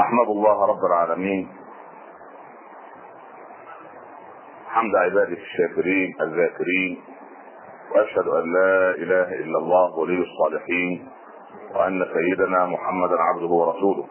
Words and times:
أحمد 0.00 0.28
الله 0.28 0.66
رب 0.66 0.84
العالمين. 0.84 1.48
حمد 4.68 4.96
عباده 4.96 5.36
الشاكرين 5.36 6.14
الذاكرين 6.20 7.02
وأشهد 7.94 8.28
أن 8.28 8.52
لا 8.52 8.90
إله 8.90 9.34
إلا 9.34 9.58
الله 9.58 9.98
ولي 9.98 10.22
الصالحين 10.22 11.08
وأن 11.74 12.06
سيدنا 12.14 12.66
محمدا 12.66 13.16
عبده 13.22 13.46
ورسوله. 13.46 14.06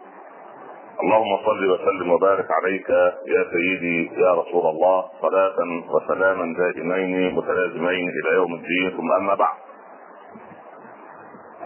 اللهم 1.02 1.36
صل 1.46 1.70
وسلم 1.70 2.10
وبارك 2.10 2.46
عليك 2.50 2.90
يا 3.26 3.44
سيدي 3.52 4.10
يا 4.20 4.34
رسول 4.34 4.66
الله 4.66 5.04
صلاة 5.22 5.58
وسلاما 5.94 6.54
دائمين 6.58 7.34
متلازمين 7.34 8.08
إلى 8.08 8.36
يوم 8.36 8.54
الدين 8.54 8.90
ثم 8.96 9.12
أما 9.12 9.34
بعد. 9.34 9.56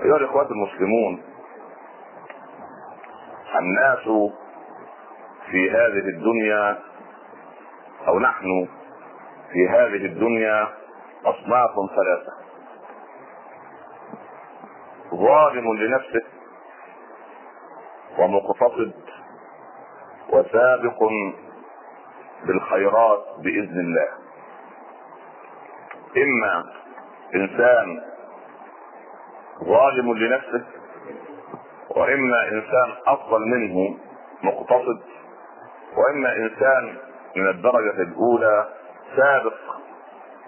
أيها 0.04 0.16
الاخوات 0.16 0.50
المسلمون 0.50 1.22
الناس 3.59 4.05
في 5.50 5.71
هذه 5.71 6.08
الدنيا 6.08 6.79
أو 8.08 8.18
نحن 8.18 8.68
في 9.53 9.68
هذه 9.68 10.07
الدنيا 10.07 10.68
أصناف 11.25 11.71
ثلاثة. 11.96 12.32
ظالم 15.14 15.72
لنفسه 15.77 16.22
ومقتصد 18.18 18.93
وسابق 20.29 20.99
بالخيرات 22.46 23.25
بإذن 23.39 23.80
الله. 23.80 24.08
إما 26.16 26.64
إنسان 27.35 28.02
ظالم 29.64 30.14
لنفسه 30.14 30.64
وإما 31.96 32.48
إنسان 32.53 32.92
أفضل 33.06 33.41
منه 33.41 33.98
مقتصد 34.42 35.00
وإما 35.97 36.36
إنسان 36.36 36.97
من 37.36 37.48
الدرجة 37.48 38.02
الأولى 38.02 38.69
سابق 39.16 39.55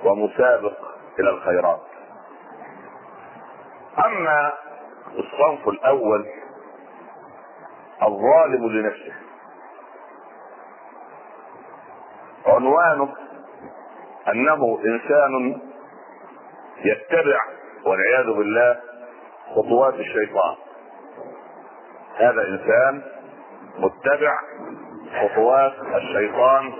ومسابق 0.04 0.76
إلى 1.18 1.30
الخيرات. 1.30 1.80
أما 4.06 4.52
الصنف 5.18 5.68
الأول 5.68 6.26
الظالم 8.02 8.68
لنفسه. 8.68 9.12
عنوانه 12.46 13.14
أنه 14.28 14.78
إنسان 14.84 15.60
يتبع 16.84 17.38
والعياذ 17.86 18.26
بالله 18.26 18.80
خطوات 19.54 19.94
الشيطان. 19.94 20.56
هذا 22.16 22.42
إنسان 22.48 23.02
متبع 23.78 24.38
خطوات 25.20 25.72
الشيطان. 25.96 26.72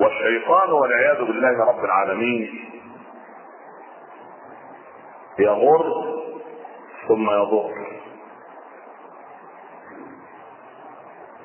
والشيطان 0.00 0.70
والعياذ 0.72 1.18
بالله 1.24 1.64
رب 1.64 1.84
العالمين 1.84 2.68
يغر 5.38 5.84
ثم 7.08 7.30
يضر. 7.30 7.72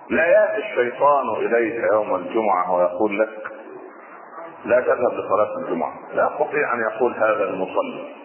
لا 0.10 0.26
يأتي 0.26 0.58
الشيطان 0.58 1.30
إليك 1.30 1.84
يوم 1.94 2.16
الجمعة 2.16 2.76
ويقول 2.76 3.20
لك 3.20 3.57
لا 4.68 4.82
تذهب 4.82 5.14
لصلاة 5.14 5.58
الجمعة. 5.58 5.94
لا 6.14 6.30
يستطيع 6.32 6.74
أن 6.74 6.80
يقول 6.80 7.14
هذا 7.14 7.44
المصلي. 7.44 8.16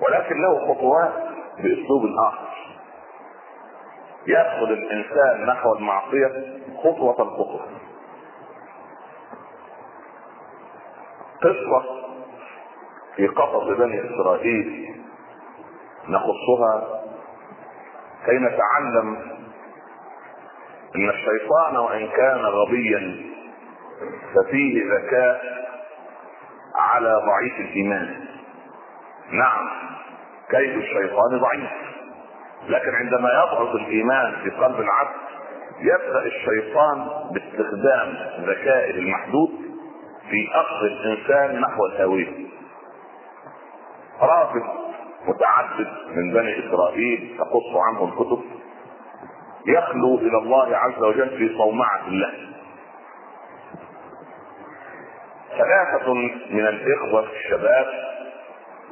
ولكن 0.00 0.42
له 0.42 0.74
خطوات 0.74 1.12
بأسلوب 1.58 2.02
آخر. 2.26 2.48
يدخل 4.26 4.72
الإنسان 4.72 5.46
نحو 5.46 5.72
المعصية 5.74 6.58
خطوة 6.84 7.12
خطوه 7.12 7.60
قصة 11.42 11.82
في 13.16 13.26
قصص 13.26 13.64
بني 13.78 14.00
إسرائيل 14.06 14.94
نخصها 16.08 17.02
كي 18.26 18.38
نتعلم 18.38 19.16
إن 20.96 21.08
الشيطان 21.10 21.76
وإن 21.76 22.08
كان 22.08 22.38
غبيا 22.40 23.26
ففيه 24.34 24.82
ذكاء 24.94 25.40
على 26.76 27.20
ضعيف 27.26 27.60
الإيمان. 27.70 28.24
نعم 29.30 29.68
كيد 30.50 30.76
الشيطان 30.76 31.38
ضعيف 31.38 31.70
لكن 32.68 32.94
عندما 32.94 33.28
يضعف 33.30 33.74
الإيمان 33.74 34.32
في 34.44 34.50
قلب 34.50 34.80
العبد 34.80 35.16
يبدأ 35.80 36.22
الشيطان 36.26 37.08
باستخدام 37.32 38.14
ذكائه 38.40 38.90
المحدود 38.90 39.50
في 40.30 40.48
أخذ 40.54 40.84
الإنسان 40.84 41.60
نحو 41.60 41.86
الهويه 41.86 42.46
رافض 44.20 44.62
متعدد 45.26 45.88
من 46.14 46.32
بني 46.32 46.68
إسرائيل 46.68 47.36
تقص 47.38 47.76
عنه 47.88 48.04
الكتب 48.04 48.40
يخلو 49.66 50.14
إلى 50.18 50.38
الله 50.38 50.76
عز 50.76 51.02
وجل 51.02 51.28
في 51.38 51.56
صومعة 51.58 52.06
الله. 52.08 52.32
ثلاثة 55.58 56.12
من 56.50 56.66
الإخوة 56.66 57.26
الشباب 57.32 57.86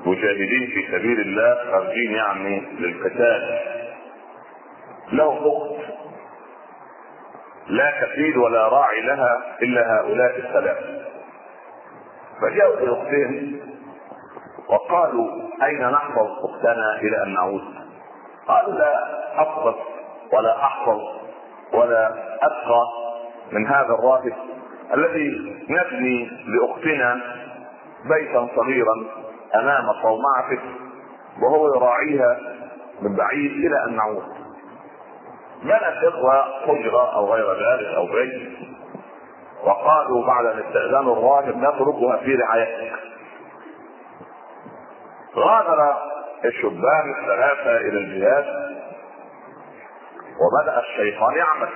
مجاهدين 0.07 0.67
في 0.67 0.87
سبيل 0.93 1.21
الله 1.21 1.71
خارجين 1.71 2.13
يعني 2.13 2.61
للقتال. 2.79 3.61
له 5.13 5.39
أخت 5.39 5.95
لا 7.67 7.91
كفيل 8.01 8.39
ولا 8.39 8.69
راعي 8.69 9.01
لها 9.01 9.57
إلا 9.63 9.97
هؤلاء 10.01 10.39
الثلاثة 10.39 11.05
فجاءوا 12.41 12.81
لأختهم 12.81 13.61
وقالوا 14.69 15.29
أين 15.63 15.91
نحفظ 15.91 16.29
أختنا 16.45 16.97
إلى 17.01 17.23
أن 17.23 17.35
نعود؟ 17.35 17.63
قالوا 18.49 18.73
لا 18.79 18.93
أفضل 19.43 19.75
ولا 20.33 20.57
أحفظ 20.65 21.01
ولا 21.73 22.09
أتقى 22.43 22.85
من 23.53 23.67
هذا 23.67 23.95
الراهب 23.99 24.33
الذي 24.95 25.57
نبني 25.69 26.31
لأختنا 26.47 27.21
بيتا 28.05 28.49
صغيرا 28.57 28.95
أمام 29.55 29.85
صومعته 30.03 30.63
وهو 31.43 31.75
يراعيها 31.77 32.39
من 33.03 33.17
بعيد 33.17 33.51
إلى 33.51 33.85
أن 33.89 33.97
نعود. 33.97 34.25
بنى 35.63 35.89
الاخوه 35.89 36.43
حجره 36.67 37.15
أو 37.15 37.33
غير 37.35 37.53
ذلك 37.53 37.95
أو 37.95 38.07
بيت 38.07 38.53
وقالوا 39.65 40.27
بعد 40.27 40.47
أن 40.47 40.59
استأذنوا 40.59 41.17
الراهب 41.17 41.57
نتركها 41.57 42.17
في 42.17 42.35
رعايتك. 42.35 42.93
غادر 45.37 45.97
الشبان 46.45 47.15
الثلاثة 47.19 47.77
إلى 47.77 47.99
الجهاد 47.99 48.45
وبدأ 50.41 50.81
الشيطان 50.81 51.37
يعمل. 51.37 51.69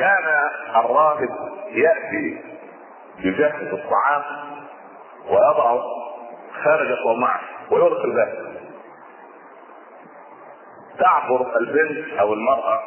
كان 0.00 0.24
الراغب 0.84 1.28
يأتي 1.70 2.40
يجهز 3.18 3.72
الطعام 3.72 4.22
ويضعه 5.28 5.80
خارج 6.64 6.88
صومعه 7.04 7.40
ويرسل 7.70 8.04
الباب. 8.04 8.50
تعبر 10.98 11.46
البنت 11.60 12.18
أو 12.20 12.32
المرأة 12.32 12.80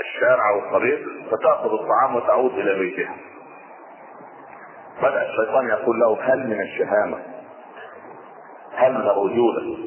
الشارع 0.00 0.50
أو 0.50 0.58
الطريق 0.58 1.00
فتأخذ 1.30 1.72
الطعام 1.72 2.16
وتعود 2.16 2.52
إلى 2.52 2.78
بيتها. 2.78 3.14
بدأ 5.02 5.22
الشيطان 5.30 5.68
يقول 5.68 6.00
له 6.00 6.18
هل 6.22 6.46
من 6.46 6.60
الشهامة؟ 6.60 7.18
هل 8.74 8.92
من 8.94 9.00
الرجوله 9.00 9.78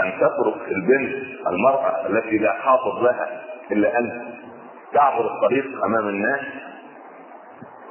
أن 0.00 0.12
تترك 0.20 0.68
البنت 0.68 1.46
المرأة 1.46 2.06
التي 2.06 2.38
لا 2.38 2.52
حافظ 2.52 3.02
لها 3.02 3.42
إلا 3.70 3.98
أنت؟ 3.98 4.37
تعبر 4.92 5.24
الطريق 5.34 5.84
أمام 5.84 6.08
الناس 6.08 6.40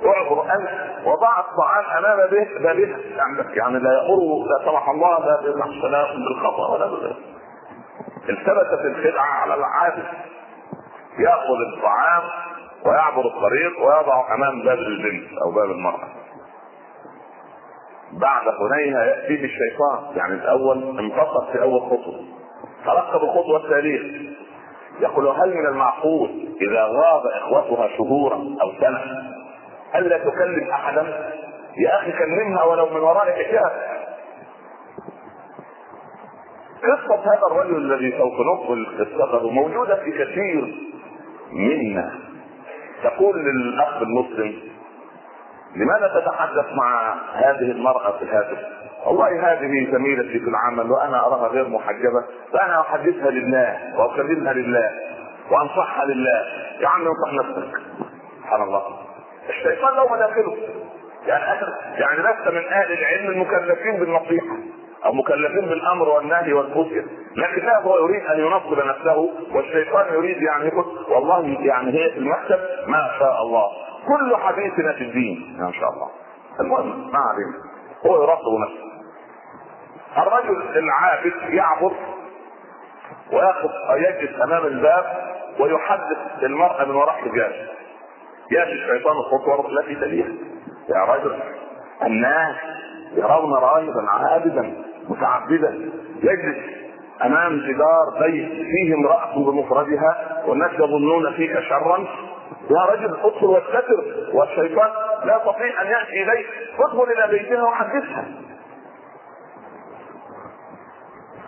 اعبر 0.05 0.41
أنت 0.55 0.69
وضع 1.05 1.39
الطعام 1.39 1.85
أمام 1.97 2.29
بابها 2.29 2.97
عندك 3.17 3.57
يعني 3.57 3.79
لا 3.79 3.91
يامر 3.91 4.45
لا 4.47 4.65
سمح 4.71 4.89
الله 4.89 5.19
لا 5.19 5.41
بالسلام 5.41 6.07
بالخطأ 6.23 6.73
ولا 6.73 6.85
بالله 6.85 7.15
التبست 8.29 8.85
الخدعة 8.85 9.25
على 9.25 9.53
العابد 9.53 10.03
يأخذ 11.19 11.59
الطعام 11.73 12.23
ويعبر 12.85 13.25
الطريق 13.25 13.79
ويضع 13.79 14.35
أمام 14.35 14.61
باب 14.61 14.77
البنت 14.77 15.37
أو 15.45 15.51
باب 15.51 15.71
المرأة. 15.71 16.07
بعد 18.11 18.43
حنينة 18.43 18.99
يأتيه 18.99 19.45
الشيطان. 19.45 20.17
يعني 20.17 20.33
الأول 20.33 20.99
انتصر 20.99 21.51
في 21.51 21.61
أول 21.61 21.81
خطوة. 21.81 22.25
ترقب 22.85 23.23
الخطوه 23.23 23.57
التاليه 23.57 24.29
يقول 24.99 25.27
هل 25.27 25.53
من 25.57 25.65
المعقول 25.67 26.29
إذا 26.61 26.83
غاب 26.83 27.21
إخوتها 27.25 27.87
شهورا 27.97 28.35
أو 28.35 28.71
سنة 28.81 29.01
الا 29.95 30.17
تكلم 30.17 30.69
أحدا؟ 30.71 31.31
يا 31.77 31.99
أخي 31.99 32.11
كلمها 32.11 32.63
ولو 32.63 32.85
من 32.89 32.99
وراء 32.99 33.31
حجاب. 33.31 33.71
قصة 36.83 37.33
هذا 37.33 37.47
الرجل 37.51 37.77
الذي 37.77 38.17
سوف 38.17 38.33
نقبل 38.39 38.85
قصته 38.99 39.49
موجودة 39.49 39.95
في 39.95 40.11
كثير 40.11 40.75
منا. 41.53 42.11
تقول 43.03 43.45
للأخ 43.45 44.01
المسلم 44.01 44.53
لماذا 45.75 46.19
تتحدث 46.19 46.65
مع 46.73 47.13
هذه 47.33 47.71
المرأة 47.71 48.17
في 48.17 48.23
الهاتف؟ 48.23 48.57
والله 49.05 49.51
هذه 49.51 49.91
زميلتي 49.91 50.39
في 50.39 50.49
العمل 50.49 50.91
وأنا 50.91 51.25
أراها 51.25 51.47
غير 51.47 51.69
محجبة 51.69 52.23
فأنا 52.53 52.81
أحدثها 52.81 53.29
لله 53.31 53.79
واكلمها 53.97 54.53
لله 54.53 54.91
وأنصحها 55.51 56.05
لله. 56.05 56.45
يا 56.79 56.87
عم 56.87 57.01
انصح 57.07 57.33
نفسك. 57.33 57.77
سبحان 58.39 58.61
الله. 58.61 58.83
الشيطان 59.49 59.95
له 59.95 60.13
مداخله 60.13 60.57
يعني 61.27 61.61
يعني 61.97 62.19
لست 62.19 62.47
من 62.47 62.67
أهل 62.67 62.91
العلم 62.91 63.31
المكلفين 63.31 63.99
بالنصيحة 63.99 64.57
أو 65.05 65.13
مكلفين 65.13 65.69
بالأمر 65.69 66.09
والنهي 66.09 66.53
والفتية 66.53 67.05
لكن 67.35 67.65
لا 67.65 67.81
هو 67.81 67.97
يريد 67.97 68.25
أن 68.25 68.39
ينصب 68.39 68.79
نفسه 68.87 69.29
والشيطان 69.51 70.13
يريد 70.13 70.41
يعني 70.41 70.65
يقول 70.67 70.85
والله 71.09 71.57
يعني 71.59 71.91
هي 71.91 72.11
في 72.11 72.17
المكتب. 72.19 72.59
ما 72.87 73.11
شاء 73.19 73.41
الله. 73.41 73.67
كل 74.07 74.35
حديثنا 74.35 74.93
في 74.93 75.03
الدين. 75.03 75.57
ما 75.59 75.71
شاء 75.71 75.89
الله. 75.89 76.09
المهم 76.59 77.11
ما 77.11 77.19
علينا. 77.19 77.63
هو 78.05 78.23
يراقب 78.23 78.53
نفسه. 78.61 78.86
الرجل 80.17 80.77
العابد 80.77 81.53
يعبد 81.53 81.95
وياخذ 83.31 83.69
يجلس 83.95 84.41
أمام 84.41 84.65
الباب 84.65 85.05
ويحدث 85.59 86.17
المرأة 86.43 86.85
من 86.85 86.95
وراء 86.95 87.13
حجاب. 87.13 87.51
يأتي 88.51 88.71
الشيطان 88.71 89.17
الخطوة 89.17 89.69
التي 89.69 89.95
تليها 89.95 90.31
يا 90.89 91.03
رجل 91.03 91.39
الناس 92.03 92.55
يرون 93.15 93.53
راهبا 93.53 94.09
عابدا 94.09 94.73
متعبدا. 95.09 95.91
يجلس 96.23 96.57
أمام 97.23 97.59
جدار 97.59 98.27
بيت 98.27 98.51
فيه 98.51 98.95
امرأة 98.95 99.35
بمفردها 99.35 100.43
والناس 100.45 100.71
يظنون 100.73 101.33
فيك 101.33 101.59
شرا. 101.59 102.07
يا 102.69 102.85
رجل 102.91 103.17
ادخل 103.23 103.45
واستتر. 103.45 104.03
والشيطان 104.33 104.89
لا 105.23 105.37
يستطيع 105.37 105.81
أن 105.81 105.87
يأتي 105.87 106.23
إليك. 106.23 106.47
ادخل 106.79 107.03
إلى 107.03 107.37
بيتها 107.37 107.63
وحدثها. 107.63 108.25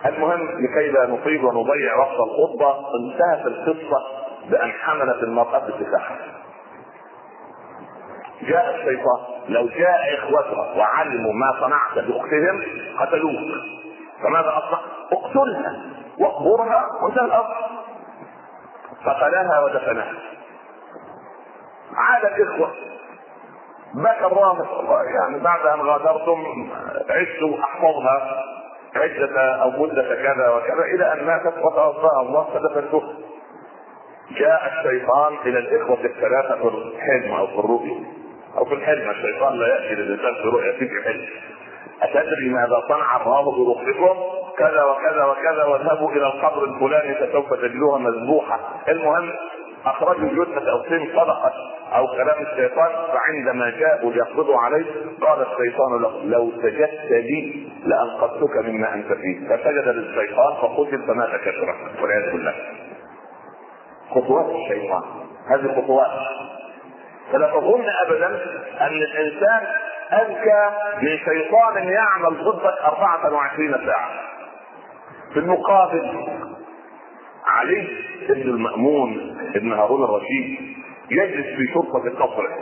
المهم 0.06 0.48
لكي 0.48 0.88
لا 0.88 1.06
نطيل 1.06 1.44
ونضيع 1.44 1.96
وقت 1.96 2.16
الخطبة 2.20 2.78
انتهت 2.96 3.46
القصة 3.46 4.02
بأن 4.50 4.72
حملت 4.72 5.22
المرأة 5.22 5.58
بسلاحها 5.58 6.40
جاء 8.42 8.74
الشيطان. 8.74 9.20
لو 9.48 9.68
جاء 9.68 10.14
اخوتها 10.14 10.76
وعلموا 10.78 11.32
ما 11.32 11.60
صنعت 11.60 11.94
بأختهم 11.94 12.62
قتلوك. 12.98 13.50
فماذا 14.22 14.48
أصنع؟ 14.58 14.80
اقتلها 15.12 15.82
واقبرها 16.18 16.86
وانتهى 17.02 17.24
الأمر. 17.24 17.54
قتلها 19.06 19.60
ودفنها. 19.60 20.12
عاد 21.94 22.24
الإخوة. 22.24 22.70
بكى 23.94 24.26
الرامح 24.26 24.68
يعني 25.14 25.38
بعد 25.38 25.66
أن 25.66 25.80
غادرتم 25.80 26.70
عشت 27.10 27.60
أحفظها. 27.62 28.44
عدة 28.96 29.62
أو 29.62 29.70
مدة 29.70 30.14
كذا 30.14 30.48
وكذا 30.48 30.84
إلى 30.94 31.12
أن 31.12 31.26
ماتت 31.26 31.58
وتوفاها 31.58 32.20
الله 32.22 32.44
فدفنتها. 32.54 33.14
جاء 34.30 34.72
الشيطان 34.72 35.36
إلى 35.46 35.58
الإخوة 35.58 36.04
الثلاثة 36.04 36.56
في 36.56 36.68
الحلم 36.68 37.32
أو 37.32 37.46
في 37.46 37.58
الرؤيا 37.58 38.04
أو 38.58 38.64
في 38.64 38.74
الحلم 38.74 39.10
الشيطان 39.10 39.58
لا 39.58 39.66
يأتي 39.66 39.94
للإنسان 39.94 40.34
في 40.34 40.48
رؤيا 40.48 40.72
في 40.72 40.88
حلم. 41.04 41.26
أتدري 42.02 42.48
ماذا 42.48 42.82
صنع 42.88 43.16
الله 43.16 43.42
برخصكم؟ 43.42 44.16
كذا 44.58 44.84
وكذا 44.84 45.24
وكذا 45.24 45.64
واذهبوا 45.64 46.10
إلى 46.12 46.26
القبر 46.26 46.64
الفلاني 46.64 47.14
فسوف 47.14 47.54
تجدوها 47.54 47.98
مذبوحة. 47.98 48.60
المهم 48.88 49.32
اخرجوا 49.84 50.44
جثه 50.44 50.70
أو 50.70 50.82
سن 50.88 51.06
صدقة 51.12 51.52
أو 51.96 52.06
كلام 52.06 52.42
الشيطان 52.42 52.88
فعندما 53.12 53.70
جاءوا 53.70 54.12
ليقبضوا 54.12 54.58
عليه 54.58 54.86
قال 55.22 55.40
الشيطان 55.42 56.02
له 56.02 56.24
لو 56.24 56.52
سجدت 56.62 57.10
لي 57.10 57.68
لأنقذتك 57.86 58.56
مما 58.64 58.94
أنت 58.94 59.06
فيه. 59.12 59.48
فسجد 59.48 59.88
للشيطان 59.88 60.54
فقتل 60.62 61.06
فمات 61.06 61.40
كثرا 61.40 62.02
والعياذ 62.02 62.32
بالله. 62.32 62.54
خطوات 64.10 64.46
الشيطان. 64.46 65.02
هذه 65.50 65.82
خطوات. 65.82 66.10
فلا 67.32 67.46
تظن 67.46 67.84
ابدا 68.06 68.26
أن 68.80 69.02
الإنسان 69.02 69.66
أذكى 70.12 70.70
من 71.02 71.18
شيطان 71.18 71.88
يعمل 71.88 72.44
ضدك 72.44 72.78
24 72.84 73.86
ساعة. 73.86 74.10
في 75.32 75.38
المقابل 75.38 76.28
علي 77.58 77.88
ابن 78.30 78.40
المأمون 78.42 79.36
ابن 79.54 79.72
هارون 79.72 80.04
الرشيد 80.04 80.58
يجلس 81.10 81.46
في 81.56 81.66
شرطة 81.74 82.10
قصره 82.24 82.58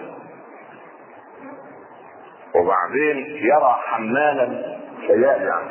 وبعدين 2.55 3.17
يرى 3.37 3.76
حمالا 3.87 4.76
شيائعا 5.06 5.62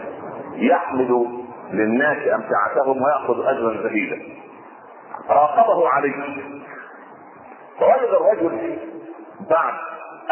يحمل 0.55 1.27
للناس 1.71 2.17
امتعتهم 2.17 3.01
ويأخذ 3.01 3.45
اجرا 3.47 3.83
زهيدا 3.83 4.21
راقبه 5.29 5.89
علي. 5.89 6.13
فوجد 7.79 8.13
الرجل 8.21 8.77
بعد 9.49 9.73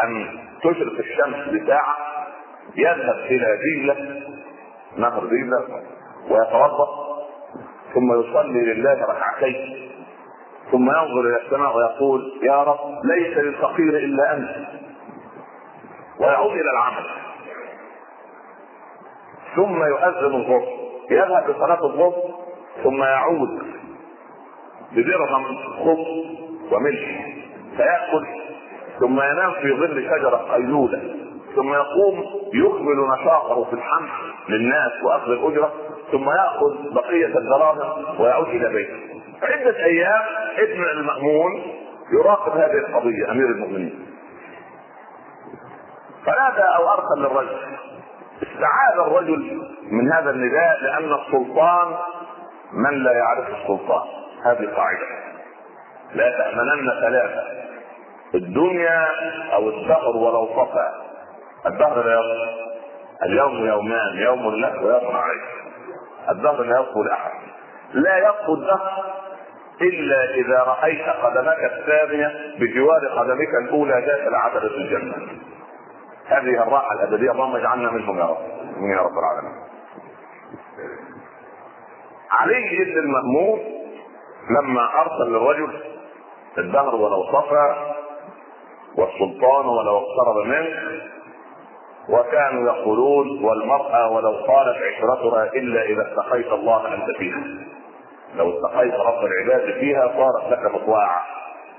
أن 0.04 0.38
تشرق 0.60 0.98
الشمس 0.98 1.48
بساعة 1.62 1.96
يذهب 2.76 3.18
إلى 3.18 3.46
ديلة 3.64 4.22
نهر 4.96 5.26
ديلة 5.26 5.82
ويتوضأ. 6.30 7.15
ثم 7.96 8.20
يصلي 8.20 8.60
لله 8.60 9.06
ركعتين. 9.08 9.88
ثم 10.72 10.90
ينظر 10.90 11.20
إلى 11.20 11.36
السماء 11.46 11.76
ويقول 11.76 12.40
يا 12.42 12.62
رب 12.62 13.04
ليس 13.04 13.36
للفقير 13.38 13.96
إلا 13.96 14.36
أنت. 14.36 14.56
ويعود 16.20 16.52
إلى 16.52 16.70
العمل. 16.70 17.06
ثم 19.56 19.84
يؤذن 19.84 20.34
الظهر. 20.34 20.66
يذهب 21.10 21.50
لصلاة 21.50 21.84
الظهر 21.84 22.14
ثم 22.84 23.02
يعود 23.02 23.62
بدرهم 24.92 25.44
خبز 25.56 26.36
وملح 26.72 27.26
فيأكل 27.76 28.26
ثم 29.00 29.20
ينام 29.20 29.52
في 29.52 29.72
ظل 29.72 30.04
شجرة 30.04 30.36
قيلولة 30.36 31.14
ثم 31.56 31.72
يقوم 31.74 32.24
يكمل 32.54 32.96
نشاطه 33.20 33.64
في 33.64 33.72
الحمل 33.72 34.08
للناس 34.48 34.92
وأخذ 35.04 35.30
الأجرة. 35.30 35.72
ثم 36.12 36.30
يأخذ 36.30 36.94
بقية 36.94 37.38
الدراهم 37.38 38.20
ويعود 38.20 38.48
إلى 38.48 38.68
بيته. 38.68 38.96
عدة 39.42 39.84
أيام 39.84 40.22
ابن 40.58 40.82
المأمون 40.82 41.62
يراقب 42.12 42.52
هذه 42.52 42.78
القضية 42.88 43.30
أمير 43.30 43.46
المؤمنين. 43.46 44.06
فنادى 46.26 46.62
أو 46.62 46.88
أرسل 46.88 47.18
للرجل 47.18 47.56
استعاذ 48.42 48.98
الرجل 49.06 49.62
من 49.90 50.12
هذا 50.12 50.30
النداء 50.30 50.78
لأن 50.82 51.12
السلطان 51.12 51.96
من 52.72 53.02
لا 53.04 53.12
يعرف 53.12 53.48
السلطان. 53.48 54.08
هذه 54.44 54.74
قاعدة. 54.76 55.06
لا 56.14 56.30
تأمنن 56.30 56.90
ثلاثة. 57.00 57.42
الدنيا 58.34 59.06
أو 59.54 59.68
الدهر 59.68 60.16
ولو 60.16 60.46
صفى. 60.46 60.88
الدهر 61.66 62.06
لا 62.06 62.14
يصفى. 62.20 62.66
اليوم 63.22 63.66
يومان 63.66 64.16
يوم 64.16 64.54
لك 64.54 64.82
ويوم 64.82 65.16
عليك 65.16 65.65
الدهر 66.30 66.62
لا 66.62 66.80
يصفو 66.80 67.02
لاحد 67.02 67.30
لا 67.92 68.18
يصفو 68.18 68.54
الدهر 68.54 69.14
إلا 69.80 70.34
إذا 70.34 70.62
رأيت 70.62 71.08
قدمك 71.08 71.72
الثانية 71.72 72.32
بجوار 72.58 73.08
قدمك 73.18 73.54
الأولى 73.62 74.00
داخل 74.06 74.34
عتبه 74.34 74.66
الجنة. 74.76 75.14
هذه 76.26 76.62
الراحة 76.62 76.92
الأبدية. 76.92 77.30
اللهم 77.30 77.56
اجعلنا 77.56 77.90
منهم 77.90 78.18
يا 78.18 78.24
رب. 78.24 78.36
من 78.76 78.90
يا 78.90 79.00
رب 79.00 79.18
العالمين. 79.18 79.62
علي 82.30 82.84
بن 82.84 82.98
المأمون 82.98 83.58
لما 84.50 85.00
أرسل 85.00 85.32
للرجل 85.32 85.80
الدهر 86.58 86.94
ولو 86.94 87.22
صفى 87.22 87.94
والسلطان 88.96 89.66
ولو 89.66 89.98
اقترب 89.98 90.46
منك 90.46 91.02
وكانوا 92.08 92.72
يقولون 92.72 93.44
والمرأة 93.44 94.08
ولو 94.10 94.32
طالت 94.32 94.76
عشرتها 94.76 95.44
إلا 95.54 95.82
إذا 95.82 96.02
اتقيت 96.12 96.52
الله 96.52 96.94
أنت 96.94 97.16
فيها 97.18 97.44
لو 98.36 98.50
اتقيت 98.58 98.94
رب 98.94 99.24
العباد 99.24 99.74
فيها 99.80 100.08
صارت 100.16 100.52
لك 100.52 100.74
مطواعة. 100.74 101.22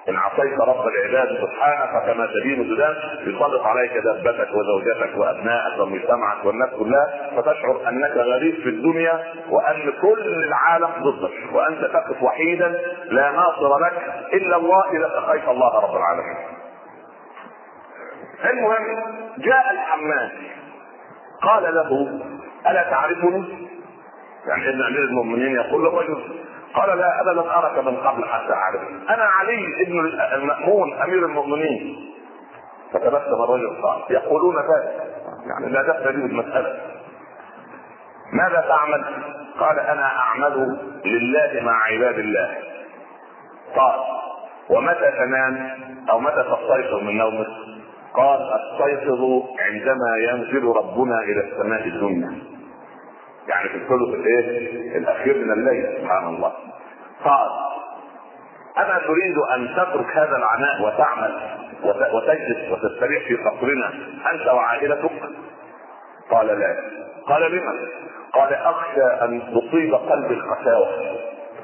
إن 0.09 0.15
عصيت 0.15 0.59
رب 0.59 0.87
العباد 0.87 1.27
سبحانه 1.41 1.99
فكما 1.99 2.27
تدين 2.27 2.67
تدان 2.75 2.95
يسلط 3.27 3.61
عليك 3.61 3.91
دابتك 4.03 4.47
وزوجتك 4.55 5.17
وأبنائك 5.17 5.79
ومجتمعك 5.79 6.45
والناس 6.45 6.69
كلها 6.79 7.31
فتشعر 7.35 7.89
أنك 7.89 8.11
غريب 8.17 8.55
في 8.55 8.69
الدنيا 8.69 9.23
وأن 9.49 9.93
كل 10.01 10.43
العالم 10.47 10.89
ضدك 11.03 11.53
وأنت 11.53 11.81
تقف 11.85 12.23
وحيدا 12.23 12.81
لا 13.09 13.31
ناصر 13.31 13.77
لك 13.79 13.93
إلا 14.33 14.55
الله 14.55 14.83
إذا 14.91 15.05
اتقيت 15.07 15.47
الله 15.47 15.79
رب 15.79 15.95
العالمين. 15.95 16.56
المهم 18.45 19.03
جاء 19.37 19.71
الحماد. 19.71 20.31
قال 21.41 21.75
له 21.75 22.19
ألا 22.67 22.83
تعرفني؟ 22.83 23.67
يعني 24.47 24.69
ابن 24.69 24.81
أمير 24.83 24.99
المؤمنين 24.99 25.55
يقول 25.55 25.83
له 25.83 25.99
رجل 26.01 26.23
قال 26.73 26.97
لا 26.97 27.21
أنا 27.21 27.31
لم 27.31 27.49
ارك 27.49 27.85
من 27.85 27.97
قبل 27.97 28.25
حتى 28.25 28.53
أعرف. 28.53 28.81
أنا 29.09 29.23
علي 29.23 29.83
ابن 29.87 29.99
المأمون 30.33 30.93
أمير 30.93 31.25
المؤمنين. 31.25 32.13
فتبسم 32.93 33.43
الرجل 33.43 33.81
قال 33.81 34.01
يقولون 34.09 34.55
ذلك. 34.55 35.13
يعني 35.47 35.69
لا 35.69 35.81
دخل 35.81 36.19
لي 36.19 36.25
المسألة. 36.25 36.79
ماذا 38.33 38.65
تعمل؟ 38.67 39.05
قال 39.59 39.79
أنا 39.79 40.05
أعمل 40.05 40.77
لله 41.05 41.61
مع 41.63 41.83
عباد 41.83 42.19
الله. 42.19 42.57
قال 43.75 43.99
ومتى 44.69 45.11
تنام؟ 45.11 45.77
أو 46.09 46.19
متى 46.19 46.43
تستيقظ 46.43 47.03
من 47.03 47.17
نومك؟ 47.17 47.47
قال 48.17 48.39
أستيقظ 48.41 49.43
عندما 49.59 50.17
ينزل 50.29 50.63
ربنا 50.65 51.19
إلى 51.23 51.41
السماء 51.51 51.87
الدنيا 51.87 52.31
يعني 53.47 53.69
في 53.69 53.75
الثلث 53.75 54.13
الإيه؟ 54.13 54.97
الأخير 54.97 55.37
من 55.45 55.51
الليل 55.51 56.01
سبحان 56.01 56.27
الله 56.27 56.53
قال 57.23 57.49
أما 58.77 58.99
تريد 59.07 59.37
أن 59.37 59.75
تترك 59.75 60.17
هذا 60.17 60.37
العناء 60.37 60.81
وتعمل 60.81 61.39
وتجلس 62.13 62.71
وتستريح 62.71 63.23
في 63.27 63.35
قصرنا 63.35 63.93
أنت 64.33 64.47
وعائلتك؟ 64.47 65.11
قال 66.31 66.47
لا 66.47 66.75
قال 67.27 67.51
لمن؟ 67.51 67.87
قال 68.33 68.53
أخشى 68.53 69.03
أن 69.03 69.41
تصيب 69.41 69.95
قلبي 69.95 70.33
القساوة 70.33 70.87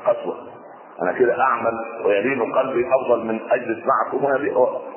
قسوة 0.05 0.35
أنا 1.01 1.11
كده 1.11 1.41
أعمل 1.41 1.73
ويلين 2.05 2.53
قلبي 2.53 2.87
أفضل 2.87 3.25
من 3.25 3.39
أجلس 3.51 3.79
معكم 3.85 4.25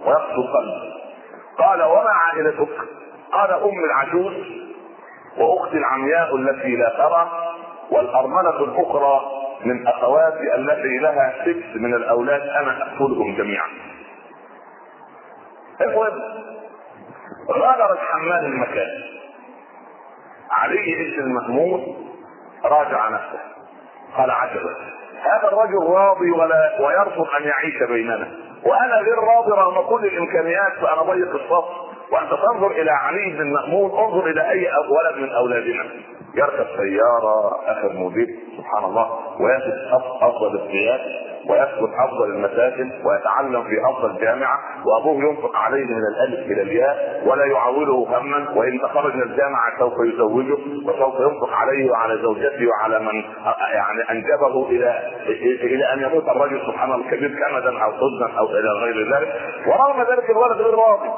ويقسو 0.06 0.42
قلبي 0.42 1.05
قال 1.58 1.82
وما 1.82 2.10
عائلتك؟ 2.10 2.78
قال 3.32 3.50
أم 3.50 3.84
العجوز 3.84 4.34
واختي 5.38 5.76
العمياء 5.78 6.36
التي 6.36 6.76
لا 6.76 6.88
ترى 6.88 7.30
والأرملة 7.90 8.64
الأخرى 8.64 9.20
من 9.64 9.86
أخواتي 9.86 10.54
التي 10.54 10.98
لها 10.98 11.34
سكس 11.44 11.76
من 11.76 11.94
الأولاد 11.94 12.40
أنا 12.40 12.86
اكلهم 12.94 13.36
جميعا. 13.36 13.68
المهم 15.80 16.20
غادر 17.50 17.92
الحمال 17.92 18.44
المكان 18.44 19.02
علي 20.50 20.94
ابن 20.94 21.20
المهمود 21.22 21.96
راجع 22.64 23.08
نفسه 23.08 23.38
قال 24.16 24.30
عجبا 24.30 24.74
هذا 25.22 25.48
الرجل 25.48 25.86
راضي 25.90 26.30
ولا 26.30 26.80
ويرفض 26.80 27.26
أن 27.40 27.42
يعيش 27.42 27.82
بيننا 27.88 28.45
وأنا 28.68 28.96
غير 28.96 29.18
راضي 29.36 29.50
رغم 29.50 29.88
كل 29.88 30.04
الإمكانيات 30.06 30.72
فأنا 30.82 31.02
ضيق 31.02 31.34
الصف. 31.34 31.95
وأنت 32.12 32.30
تنظر 32.30 32.70
إلى 32.70 32.90
علي 32.90 33.30
بن 33.38 33.52
مأمون 33.52 33.90
انظر 33.90 34.26
إلى 34.26 34.50
أي 34.50 34.66
ولد 34.66 35.22
من 35.22 35.32
أولادنا. 35.32 35.84
يركب 36.34 36.66
سيارة 36.76 37.60
اخر 37.66 37.92
موديل 37.92 38.38
سبحان 38.58 38.84
الله 38.84 39.10
ويأخذ 39.40 39.72
أفضل 40.22 40.54
الثياب 40.60 41.00
ويسكن 41.50 41.94
أفضل 42.04 42.24
المساكن 42.30 42.90
ويتعلم 43.04 43.62
في 43.64 43.80
أفضل 43.90 44.18
جامعة 44.20 44.58
وأبوه 44.86 45.14
ينفق 45.24 45.56
عليه 45.56 45.84
من 45.84 46.00
الألف 46.14 46.52
إلى 46.52 46.62
الياء 46.62 47.22
ولا 47.26 47.44
يعوله 47.44 48.18
هما 48.18 48.50
وإن 48.54 48.80
تخرج 48.82 49.14
من 49.14 49.22
الجامعة 49.22 49.78
سوف 49.78 49.92
يزوجه 50.14 50.56
وسوف 50.86 51.14
ينفق 51.20 51.52
عليه 51.52 51.90
وعلى 51.90 52.22
زوجته 52.22 52.66
وعلى 52.68 52.98
من 52.98 53.22
يعني 53.74 54.10
أنجبه 54.10 54.68
إلى 54.68 55.02
إلى 55.62 55.92
أن 55.92 56.02
يموت 56.02 56.28
الرجل 56.28 56.60
سبحان 56.66 56.92
الله 56.92 57.04
الكبير 57.06 57.28
كمدا 57.28 57.70
أو 57.84 57.92
حزنا 57.92 58.38
أو 58.38 58.46
إلى 58.46 58.68
غير 58.70 59.14
ذلك. 59.16 59.32
ورغم 59.66 60.00
ذلك 60.00 60.30
الولد 60.30 60.56
غير 60.60 60.74
راضي 60.74 61.08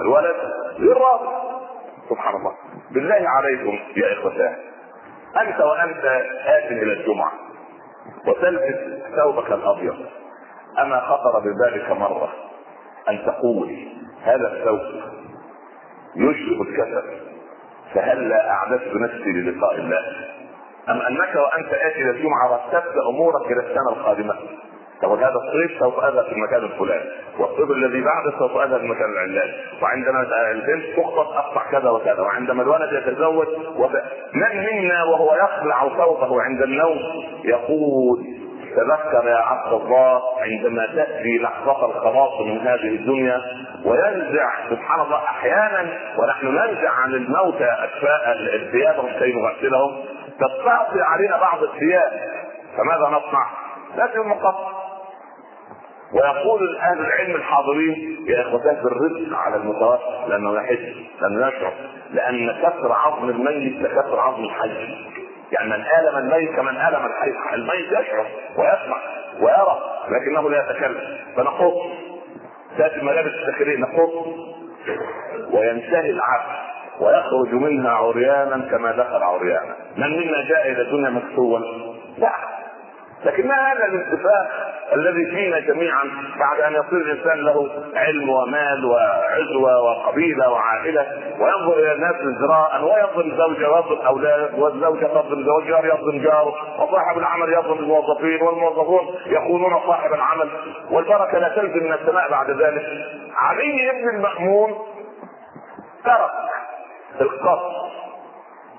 الولد 0.00 0.36
غير 0.78 0.96
راضي 0.96 1.28
سبحان 2.10 2.34
الله. 2.36 2.54
بالله 2.90 3.28
عليكم 3.28 3.78
يا 3.96 4.12
إخوتان. 4.12 4.56
أنت 5.40 5.60
وأنت 5.60 6.04
ات 6.46 6.72
إلى 6.72 6.92
الجمعة 6.92 7.32
وتلبس 8.26 9.02
ثوبك 9.16 9.52
الأبيض. 9.52 9.96
أما 10.78 11.00
خطر 11.00 11.38
ببالك 11.38 11.90
مرة 11.90 12.32
أن 13.08 13.26
تقول 13.26 13.88
هذا 14.22 14.52
الثوب 14.52 15.02
يشبه 16.16 16.62
الكسل. 16.62 17.20
فهلا 17.94 18.50
أعددت 18.50 18.94
نفسي 18.94 19.32
للقاء 19.32 19.74
الله؟ 19.74 20.00
أم 20.88 21.00
أنك 21.00 21.34
وأنت 21.36 21.72
اتي 21.74 22.02
إلى 22.02 22.10
الجمعة 22.10 22.54
رتبت 22.56 22.94
أمورك 23.10 23.52
إلى 23.52 23.60
السنة 23.60 23.88
القادمة؟ 23.88 24.34
طب 25.02 25.12
هذا 25.12 25.34
الصيف 25.34 25.78
سوف 25.78 26.04
اذهب 26.04 26.24
في 26.24 26.32
المكان 26.32 26.64
الفلاني 26.64 27.10
والصيف 27.38 27.70
الذي 27.70 28.04
بعده 28.04 28.38
سوف 28.38 28.56
اذهب 28.56 28.78
في 28.78 28.84
المكان 28.84 29.10
العلاني 29.12 29.52
وعندما 29.82 30.26
البنت 30.50 30.84
تخطب 30.96 31.18
اقطع 31.36 31.70
كذا 31.70 31.90
وكذا. 31.90 32.20
وعندما 32.20 32.62
الولد 32.62 32.92
يتزوج 32.92 33.46
من 34.34 34.56
منا 34.66 35.04
وهو 35.04 35.34
يخلع 35.34 35.88
صوته 35.88 36.42
عند 36.42 36.62
النوم 36.62 36.98
يقول 37.44 38.24
تذكر 38.76 39.28
يا 39.28 39.36
عبد 39.36 39.72
الله 39.72 40.22
عندما 40.40 40.86
تأتي 40.86 41.38
لحظة 41.38 41.86
الخلاص 41.86 42.40
من 42.40 42.58
هذه 42.58 42.88
الدنيا 42.96 43.40
وينزع 43.84 44.50
سبحان 44.70 45.00
الله 45.00 45.16
أحيانا 45.16 45.98
ونحن 46.18 46.46
ننزع 46.46 46.90
عن 46.90 47.10
الموتى 47.10 47.68
الثياب 48.54 48.94
كي 49.18 49.32
نغسلهم 49.32 50.04
تستعصي 50.40 51.00
علينا 51.02 51.38
بعض 51.40 51.62
الثياب 51.62 52.12
فماذا 52.76 53.08
نصنع؟ 53.16 53.46
لكن 53.96 54.20
المقصر 54.20 54.83
ويقول 56.14 56.76
أهل 56.78 57.00
العلم 57.00 57.34
الحاضرين 57.36 58.24
يا 58.28 58.42
اخوتاه 58.42 58.82
بالرزق 58.82 59.36
على 59.36 59.56
المتوفى 59.56 60.02
لأنه 60.28 60.56
يحس 60.56 60.96
لأنه 61.22 61.48
يشعر 61.48 61.72
لأن 62.12 62.52
كسر 62.62 62.92
عظم 62.92 63.28
الميت 63.30 63.86
ككسر 63.86 64.20
عظم 64.20 64.44
الحي. 64.44 64.96
يعني 65.52 65.68
من 65.70 65.84
آلم 66.00 66.16
الميت 66.18 66.56
كمن 66.56 66.76
آلم 66.76 67.06
الحي 67.06 67.54
الميت 67.54 67.86
يشعر 67.86 68.26
ويسمع 68.56 68.96
ويرى 69.40 69.78
لكنه 70.08 70.50
لا 70.50 70.70
يتكلم. 70.70 71.18
فنقص 71.36 71.74
تأتي 72.78 72.96
الملابس 72.96 73.32
الداخليه 73.34 73.76
نقص 73.78 74.10
وينتهي 75.52 76.10
العبد 76.10 76.56
ويخرج 77.00 77.54
منها 77.54 77.90
عريانا 77.90 78.68
كما 78.70 78.92
دخل 78.92 79.22
عريانا. 79.22 79.76
من 79.96 80.10
منا 80.18 80.48
جاء 80.48 80.68
إلى 80.72 80.82
الدنيا 80.82 81.10
مكسوا 81.10 81.58
لا. 82.18 82.32
لكن 83.24 83.48
ما 83.48 83.54
هذا 83.72 83.86
الاتفاق 83.86 84.74
الذي 84.92 85.26
فينا 85.30 85.60
جميعا 85.60 86.04
بعد 86.38 86.60
أن 86.60 86.72
يصير 86.72 86.98
الإنسان 86.98 87.38
له 87.38 87.70
علم 87.96 88.30
ومال 88.30 88.84
وعزوه 88.84 89.82
وقبيلة 89.82 90.50
وعائلة 90.50 91.06
وينظر 91.40 91.78
إلى 91.78 91.92
الناس 91.92 92.14
ازراء 92.14 92.84
ويظلم 92.84 93.36
زوجه 93.36 93.70
ويظلم 93.70 94.06
أولاد 94.06 94.58
والزوجه 94.58 95.06
تظلم 95.06 95.44
زوجها 95.44 95.80
يظلم 95.94 96.22
جاره 96.22 96.54
وصاحب 96.82 97.18
العمل 97.18 97.52
يظلم 97.52 97.78
الموظفين 97.78 98.42
والموظفون 98.42 99.14
يخونون 99.26 99.80
صاحب 99.86 100.12
العمل 100.12 100.50
والبركة 100.90 101.38
لا 101.38 101.48
تنزل 101.48 101.84
من 101.84 101.92
السماء 101.92 102.30
بعد 102.30 102.50
ذلك. 102.50 102.84
علي 103.36 103.90
بن 104.02 104.16
المأمون 104.16 104.70
ترك 106.04 106.30
القصر 107.20 107.72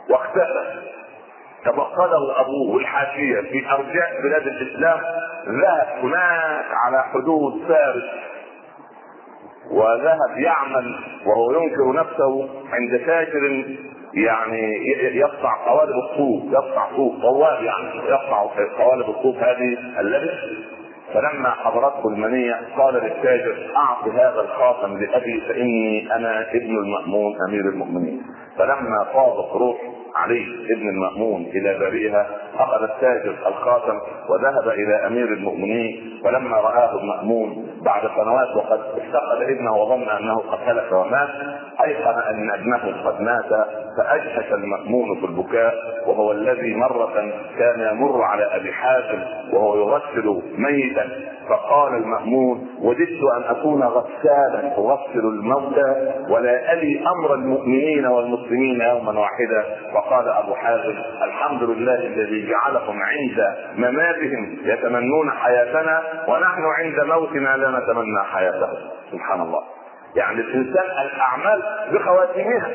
واختفى. 0.09 0.81
تفقده 1.65 2.41
ابوه 2.41 2.77
الحاشية 2.79 3.41
في 3.41 3.69
ارجاء 3.71 4.21
بلاد 4.23 4.47
الإسلام 4.47 4.99
ذهب 5.47 5.87
هناك 6.03 6.65
على 6.85 7.03
حدود 7.13 7.61
فارس. 7.67 8.03
وذهب 9.71 10.37
يعمل 10.37 10.95
وهو 11.25 11.51
ينكر 11.61 11.93
نفسه 11.93 12.49
عند 12.71 12.99
تاجر 13.05 13.65
يعني 14.13 14.71
يقطع 15.17 15.65
قوالب 15.67 15.95
الصوف 15.95 16.43
يقطع 16.53 16.87
صوف 16.95 17.21
طوال 17.21 17.65
يعني 17.65 18.09
يقطع 18.09 18.45
قوالب 18.79 19.09
الصوف 19.09 19.35
هذه 19.37 19.77
اللبس 19.99 20.39
فلما 21.13 21.49
حضرته 21.49 22.07
المنية 22.09 22.55
قال 22.77 22.93
للتاجر 22.93 23.71
أعط 23.75 24.03
هذا 24.07 24.41
الخاتم 24.41 24.97
لأبي 24.97 25.41
فإني 25.47 26.15
أنا 26.15 26.51
ابن 26.51 26.77
المأمون 26.77 27.33
أمير 27.49 27.61
المؤمنين. 27.61 28.21
فلما 28.57 29.03
فاضت 29.13 29.51
روح 29.55 29.77
علي 30.15 30.45
ابن 30.75 30.89
المأمون 30.89 31.41
إلى 31.45 31.79
بارئها 31.79 32.27
أخذ 32.57 32.83
التاجر 32.83 33.35
الخاتم 33.47 33.99
وذهب 34.29 34.69
إلى 34.69 35.07
أمير 35.07 35.33
المؤمنين 35.33 36.19
فلما 36.23 36.57
رآه 36.57 36.99
المأمون 36.99 37.67
بعد 37.85 38.01
سنوات 38.01 38.55
وقد 38.55 38.79
افتقد 38.79 39.41
ابنه 39.41 39.75
وظن 39.75 40.09
أنه 40.09 40.35
قد 40.39 40.59
هلك 40.65 40.91
ومات 40.91 41.29
أيقن 41.83 42.19
أن 42.29 42.51
ابنه 42.51 43.03
قد 43.05 43.21
مات 43.21 43.67
فأجهش 43.97 44.53
المأمون 44.53 45.19
في 45.19 45.25
البكاء 45.25 45.73
وهو 46.07 46.31
الذي 46.31 46.75
مرة 46.75 47.13
كان 47.59 47.79
يمر 47.91 48.21
على 48.21 48.43
أبي 48.55 48.73
حاتم 48.73 49.23
وهو 49.53 49.77
يغسل 49.77 50.41
ميتا. 50.57 51.09
فقال 51.49 51.93
المأمون 51.93 52.67
وددت 52.81 53.21
أن 53.37 53.43
أكون 53.43 53.83
غسالا 53.83 54.77
أغسل 54.77 55.19
الموتى 55.19 56.13
ولا 56.29 56.73
ألي 56.73 56.99
أمر 56.99 57.33
المؤمنين 57.33 58.05
والمسلمين 58.05 58.81
يوما 58.81 59.19
واحدا. 59.19 59.63
فقال 59.93 60.29
أبو 60.29 60.55
حازم 60.55 60.95
الحمد 61.23 61.63
لله 61.63 61.95
الذي 61.95 62.49
جعلكم 62.49 62.99
عند 63.01 63.55
مماتهم 63.77 64.57
يتمنون 64.63 65.31
حياتنا 65.31 66.03
ونحن 66.27 66.63
عند 66.79 66.99
موتنا 66.99 67.57
لا 67.57 67.79
نتمنى 67.79 68.23
حياتهم. 68.23 68.77
سبحان 69.11 69.41
الله. 69.41 69.74
يعني 70.15 70.41
الانسان 70.41 70.85
الأعمال 71.05 71.63
بخواتيمها 71.91 72.69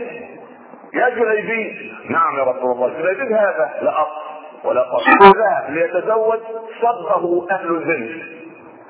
يا 0.95 1.09
جليبيب 1.09 1.93
نعم 2.11 2.39
يا 2.39 2.43
رسول 2.43 2.73
الله 2.73 2.89
جليبيب 3.03 3.33
هذا 3.33 3.71
لا 3.83 4.03
اصل 4.03 4.31
ولا 4.65 4.81
قصد 4.83 5.37
ذهب 5.37 5.71
ليتزوج 5.71 6.39
صدقه 6.83 7.47
أهل 7.51 7.71
الجنه 7.71 8.23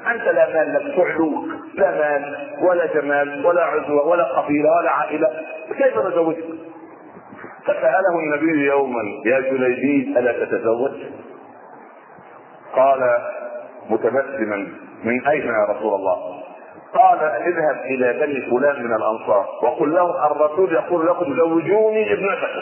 أنت 0.07 0.23
لا 0.23 0.47
مال 0.55 0.75
لك 0.75 0.97
تعلوك 0.97 1.45
لا 1.75 1.91
مال 1.91 2.49
ولا 2.63 2.87
جمال 2.95 3.47
ولا 3.47 3.65
عزوه 3.65 4.07
ولا 4.09 4.25
قبيلة 4.25 4.71
ولا 4.79 4.91
عائلة. 4.91 5.29
كيف 5.79 5.99
نزوجك؟ 5.99 6.45
فسأله 7.65 8.19
النبي 8.19 8.67
يوما 8.67 9.03
يا 9.27 9.41
جليبيب 9.41 10.19
ألا 10.19 10.45
تتزوج؟ 10.45 10.93
قال 12.77 13.19
متبسما 13.91 14.69
من 15.05 15.27
أين 15.27 15.47
يا 15.47 15.65
رسول 15.71 15.95
الله؟ 15.95 16.40
قال 16.95 17.19
اذهب 17.25 17.77
إلى 17.85 18.13
بني 18.13 18.41
فلان 18.51 18.85
من 18.85 18.95
الأنصار 18.95 19.47
وقل 19.63 19.95
له 19.95 20.27
الرسول 20.33 20.73
يقول 20.73 21.07
لكم 21.07 21.37
زوجوني 21.37 22.13
ابنتكم 22.13 22.61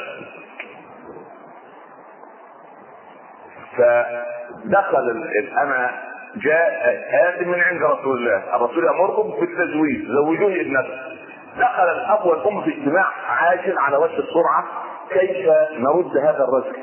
فدخل 3.77 5.25
أنا 5.63 5.91
جاء 6.37 7.05
آت 7.29 7.47
من 7.47 7.61
عند 7.61 7.83
رسول 7.83 8.19
الله، 8.19 8.57
الرسول 8.57 8.85
يأمركم 8.85 9.31
بالتزويج، 9.41 10.07
زوجوني 10.09 10.61
ابنتكم. 10.61 11.19
دخل 11.59 11.83
الأب 11.83 12.27
والأم 12.27 12.63
في 12.63 12.71
اجتماع 12.71 13.07
عاجل 13.29 13.79
على 13.79 13.97
وجه 13.97 14.19
السرعة 14.19 14.65
كيف 15.11 15.47
نرد 15.79 16.17
هذا 16.17 16.45
الرجل؟ 16.45 16.77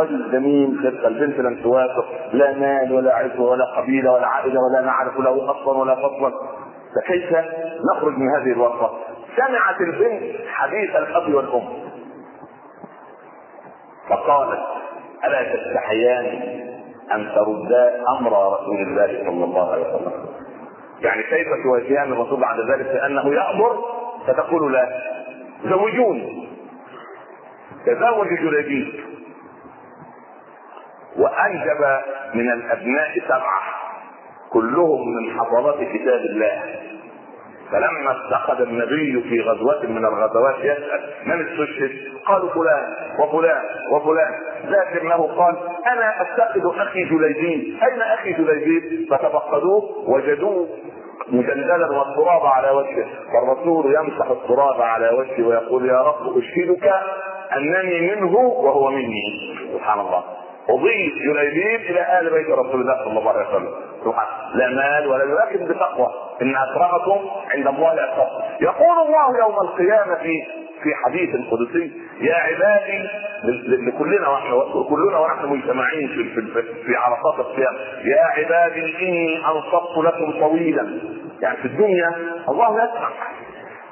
رجل 0.00 0.32
جميل 0.32 0.78
خلق 0.82 1.06
البنت 1.06 1.38
لم 1.40 1.62
توافق 1.62 2.06
لا 2.32 2.52
مال 2.52 2.92
ولا 2.92 3.14
عزوه 3.14 3.50
ولا 3.50 3.64
قبيلة 3.64 4.12
ولا 4.12 4.26
عائلة 4.26 4.60
ولا 4.60 4.80
نعرف 4.80 5.18
له 5.18 5.50
أصلا 5.50 5.78
ولا 5.78 5.94
فصلا 5.94 6.32
فكيف 6.96 7.32
نخرج 7.92 8.12
من 8.18 8.28
هذه 8.28 8.52
الورطه؟ 8.52 8.98
سمعت 9.36 9.80
البنت 9.80 10.48
حديث 10.48 10.96
الأب 10.96 11.34
والأم. 11.34 11.68
فقالت 14.08 14.60
ألا 15.24 15.54
تستحيان 15.54 16.26
أن 17.12 17.32
تردا 17.34 18.02
أمر 18.18 18.52
رسول 18.60 18.76
الله 18.76 19.06
صلى 19.06 19.44
الله 19.44 19.72
عليه 19.72 19.82
وسلم؟ 19.94 20.26
يعني 21.00 21.22
كيف 21.22 21.46
تواجهان 21.64 22.12
الرسول 22.12 22.40
بعد 22.40 22.60
ذلك 22.60 22.86
لأنه 22.86 23.34
يأمر؟ 23.34 23.84
فتقول 24.26 24.72
لا. 24.72 25.02
زوجوني 25.64 26.48
تزوج 27.86 28.28
جليبيب 28.28 29.04
وأنجب 31.16 32.00
من 32.34 32.52
الأبناء 32.52 33.18
سبعة. 33.28 33.62
كلهم 34.52 35.14
من 35.16 35.40
حضرات 35.40 35.76
كتاب 35.76 36.20
الله. 36.20 36.62
فلما 37.72 38.10
اتخذ 38.10 38.60
النبي 38.60 39.22
في 39.28 39.40
غزوة 39.40 39.82
من 39.82 40.04
الغزوات 40.04 40.54
يسأل 40.58 41.00
من 41.26 41.46
استشهد؟ 41.46 41.90
قالوا 42.26 42.50
فلان 42.50 42.94
وفلان 43.20 43.62
وفلان. 43.92 44.34
لكنه 44.64 45.16
قال 45.16 45.56
أنا 45.86 46.22
افتقد 46.22 46.66
أخي 46.66 47.04
جليبيب، 47.04 47.76
أين 47.82 48.02
أخي 48.02 48.32
جليبيب؟ 48.32 49.08
فتفقدوه 49.10 49.82
وجدوه 50.08 50.68
مجللا 51.28 51.86
والتراب 51.86 52.46
على 52.46 52.70
وجهه. 52.70 53.06
فالرسول 53.32 53.94
يمسح 53.94 54.30
التراب 54.30 54.80
على 54.80 55.10
وجهه 55.10 55.46
ويقول 55.48 55.88
يا 55.88 56.02
رب 56.02 56.38
أشهدك 56.38 56.92
أنني 57.56 58.14
منه 58.14 58.36
وهو 58.36 58.90
مني. 58.90 59.22
سبحان 59.72 60.00
الله. 60.00 60.24
أضيف 60.68 61.12
جليبيب 61.14 61.80
إلى 61.80 62.20
آل 62.20 62.30
بيت 62.30 62.50
رسول 62.50 62.80
الله 62.80 63.04
صلى 63.04 63.18
الله 63.18 63.32
عليه 63.32 63.48
وسلم. 63.48 63.74
سبحان 64.06 64.26
لا 64.54 64.66
مال 64.68 65.06
ولا 65.06 65.24
لكن 65.24 65.66
بتقوى. 65.66 66.08
إن 66.42 66.54
أكرمكم 66.56 67.18
عند 67.54 67.66
الله 67.66 67.92
اتقاكم 67.92 68.42
يقول 68.60 68.96
الله 69.06 69.38
يوم 69.38 69.56
القيامة 69.68 70.14
في 70.14 70.32
في 70.82 70.90
حديث 71.04 71.30
قدسي 71.50 71.92
يا 72.20 72.34
عبادي 72.34 73.08
لكلنا 73.88 74.28
ونحن 74.28 74.50
كلنا 74.88 75.18
ونحن 75.18 75.46
مجتمعين 75.46 76.08
في 76.08 76.24
في, 76.24 76.62
في 76.62 76.96
عرفات 76.96 77.46
الصيام. 77.46 77.74
يا 78.04 78.22
عبادي 78.36 79.08
إني 79.08 79.46
انصبت 79.46 79.96
لكم 80.04 80.40
طويلا. 80.40 81.00
يعني 81.42 81.56
في 81.56 81.64
الدنيا 81.64 82.10
الله 82.48 82.84
يسمع. 82.84 83.08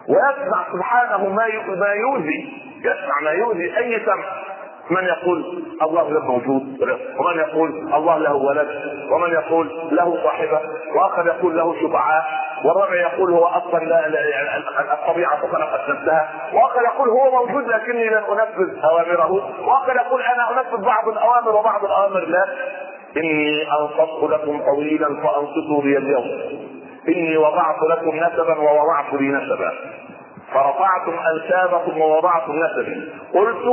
ويسمع 0.08 0.64
سبحانه 0.72 1.28
ما 1.28 1.44
ما 1.68 1.92
يؤذي. 1.92 2.52
يسمع 2.80 3.20
ما 3.22 3.30
يؤذي 3.30 3.78
أي 3.78 4.00
سمع. 4.06 4.24
من 4.90 5.04
يقول 5.04 5.64
الله 5.82 6.02
غير 6.02 6.20
موجود 6.20 6.62
ومن 7.18 7.36
يقول 7.38 7.70
الله 7.94 8.18
له 8.18 8.34
ولد 8.34 8.68
ومن 9.12 9.30
يقول 9.32 9.70
له 9.92 10.18
صاحبة 10.24 10.60
وآخر 10.96 11.26
يقول 11.26 11.56
له 11.56 11.74
شفعاء 11.82 12.24
والرابع 12.64 12.94
يقول 12.94 13.30
هو 13.32 13.44
أصلا 13.44 13.78
لا, 13.84 14.06
الطبيعة 14.94 15.36
خلقت 15.40 15.88
نفسها 15.90 16.28
وآخر 16.52 16.80
يقول 16.94 17.08
هو 17.08 17.30
موجود 17.46 17.68
لكني 17.68 18.08
لن 18.08 18.22
أنفذ 18.30 18.84
أوامره 18.84 19.32
وآخر 19.68 19.96
يقول 19.96 20.22
أنا 20.22 20.50
أنفذ 20.60 20.84
بعض 20.84 21.08
الأوامر 21.08 21.56
وبعض 21.56 21.84
الأوامر 21.84 22.20
لا. 22.20 22.44
إني 23.16 23.62
أنصت 23.72 24.22
لكم 24.32 24.60
طويلا 24.74 25.06
فأنصتوا 25.06 25.82
لي 25.82 25.96
اليوم. 25.98 26.24
إني 27.08 27.36
وضعت 27.36 27.76
لكم 27.90 28.16
نسبا 28.16 28.58
ووضعت 28.58 29.12
لي 29.12 29.28
نسبا. 29.28 29.72
فرفعتم 30.54 31.18
انسابكم 31.34 32.00
ووضعتم 32.00 32.52
نسبي. 32.52 33.12
قلت 33.34 33.64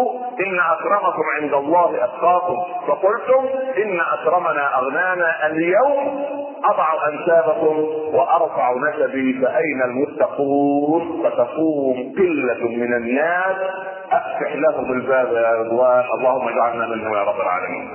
إن 0.47 0.59
أكرمكم 0.59 1.23
عند 1.41 1.53
الله 1.53 2.03
أتقاكم. 2.03 2.57
فقلتم 2.87 3.47
إن 3.77 3.99
أكرمنا 4.13 4.77
أغنانا 4.79 5.47
اليوم. 5.47 6.25
أضع 6.65 6.87
انسابكم 7.09 7.79
وأرفع 8.13 8.73
نسبي 8.73 9.41
فأين 9.41 9.81
المتقون؟ 9.85 11.23
فتقوم 11.23 12.13
قلة 12.17 12.67
من 12.67 12.93
الناس. 12.93 13.55
أفتح 14.11 14.55
لهم 14.55 14.91
الباب 14.91 15.33
يا 15.33 15.51
رضوان. 15.51 16.03
اللهم 16.19 16.47
اجعلنا 16.47 16.87
منهم 16.87 17.13
يا 17.13 17.23
رب 17.23 17.41
العالمين. 17.41 17.89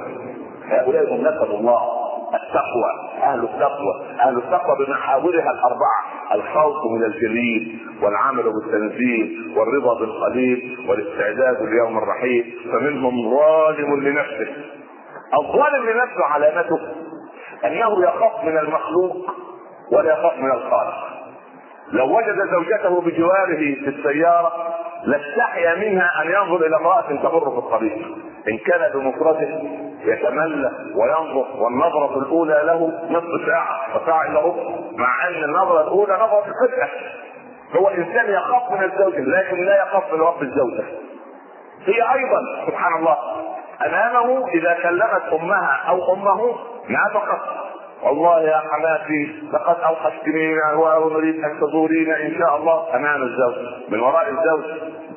هؤلاء 0.70 1.14
هم 1.14 1.20
نسب 1.20 1.50
الله. 1.50 2.05
التقوى 2.34 3.22
أهل 3.22 3.44
التقوى. 3.44 4.06
أهل 4.20 4.36
التقوى 4.38 4.86
بمحاورها 4.86 5.50
الأربعة 5.50 6.02
الخوف 6.34 6.76
من 6.92 7.04
الجليل 7.04 7.78
والعمل 8.02 8.42
بالتنزيل 8.42 9.54
والرضا 9.56 10.00
بالقليل 10.00 10.78
والاستعداد 10.88 11.62
ليوم 11.62 11.98
الرحيل. 11.98 12.58
فمنهم 12.72 13.30
ظالم 13.36 14.00
لنفسه. 14.00 14.56
الظالم 15.40 15.90
لنفسه 15.90 16.24
علامته 16.24 16.78
أنه 17.64 18.02
يخاف 18.04 18.44
من 18.44 18.58
المخلوق 18.58 19.16
ولا 19.92 20.12
يخاف 20.12 20.38
من 20.38 20.50
الخالق. 20.50 21.06
لو 21.92 22.16
وجد 22.16 22.36
زوجته 22.50 23.00
بجواره 23.00 23.56
في 23.56 23.88
السيارة 23.88 24.52
لاستحيا 25.04 25.74
منها 25.74 26.22
أن 26.22 26.30
ينظر 26.30 26.66
إلى 26.66 26.76
امرأة 26.76 27.02
تمر 27.22 27.50
في 27.50 27.58
الطريق. 27.58 28.16
إن 28.48 28.58
كان 28.58 28.92
بمفرده 28.94 29.60
يتملى 30.04 30.70
وينظر 30.94 31.46
والنظرة 31.62 32.18
الأولى 32.18 32.62
له 32.64 32.92
نصف 33.10 33.46
ساعة 33.46 33.96
وساعة 33.96 34.26
إلا 34.26 34.40
ربع 34.40 34.62
مع 34.96 35.28
أن 35.28 35.44
النظرة 35.44 35.80
الأولى 35.80 36.14
نظرة 36.14 36.42
فتنة 36.42 36.88
هو 37.80 37.88
إنسان 37.88 38.30
يخاف 38.32 38.72
من 38.72 38.82
الزوجة 38.84 39.20
لكن 39.20 39.56
لا 39.64 39.82
يخاف 39.82 40.12
من 40.12 40.20
رب 40.20 40.42
الزوجة. 40.42 40.84
هي 41.86 42.02
أيضا 42.14 42.66
سبحان 42.66 42.96
الله 42.96 43.16
أمامه 43.86 44.48
إذا 44.48 44.78
كلمت 44.82 45.22
أمها 45.40 45.80
أو 45.88 46.14
أمه 46.14 46.56
نافقت 46.88 47.40
والله 48.02 48.40
يا 48.40 48.62
حماتي 48.70 49.42
لقد 49.52 49.76
اوحشتني 49.80 50.54
ونريد 50.76 51.44
أن 51.44 51.60
تزورينا 51.60 52.16
إن 52.22 52.34
شاء 52.38 52.56
الله 52.56 52.96
أمام 52.96 53.22
الزوج 53.22 53.54
من 53.88 54.00
وراء 54.00 54.28
الزوج. 54.28 54.64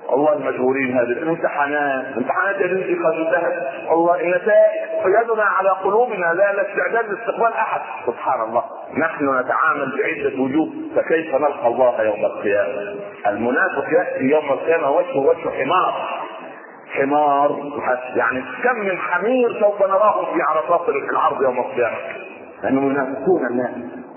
والله 0.09 0.37
مشغولين 0.37 0.97
هذه 0.97 1.05
الامتحانات 1.05 2.17
امتحانات 2.17 2.55
التي 2.55 2.95
قد 2.95 3.13
انتهت. 3.13 3.89
والله 3.89 4.21
النتائج 4.21 4.71
يدنا 5.05 5.43
على 5.43 5.69
قلوبنا 5.69 6.25
لا 6.25 6.53
لا 6.53 6.61
استعداد 6.71 7.11
لاستقبال 7.11 7.53
أحد. 7.53 7.81
سبحان 8.07 8.41
الله. 8.41 8.63
نحن 8.97 9.39
نتعامل 9.39 9.97
بعدة 9.97 10.41
وجوه 10.41 10.69
فكيف 10.95 11.35
نلقى 11.35 11.67
الله 11.67 12.01
يوم 12.03 12.25
القيامة؟ 12.25 12.95
المنافق 13.27 13.85
يأتي 13.91 14.23
يوم 14.23 14.51
القيامة 14.51 14.91
وجهه 14.91 15.17
وجه 15.17 15.49
حمار. 15.49 16.09
حمار 16.93 17.59
يعني 18.15 18.43
كم 18.63 18.79
من 18.79 18.97
حمير 18.97 19.59
سوف 19.59 19.81
نراه 19.81 20.25
في 20.33 20.41
عرفات 20.41 20.89
العرض 20.89 21.41
يوم 21.41 21.59
القيامة. 21.59 21.97
لانهم 22.63 22.91
ينافقون 22.91 23.45
الناس 23.45 23.71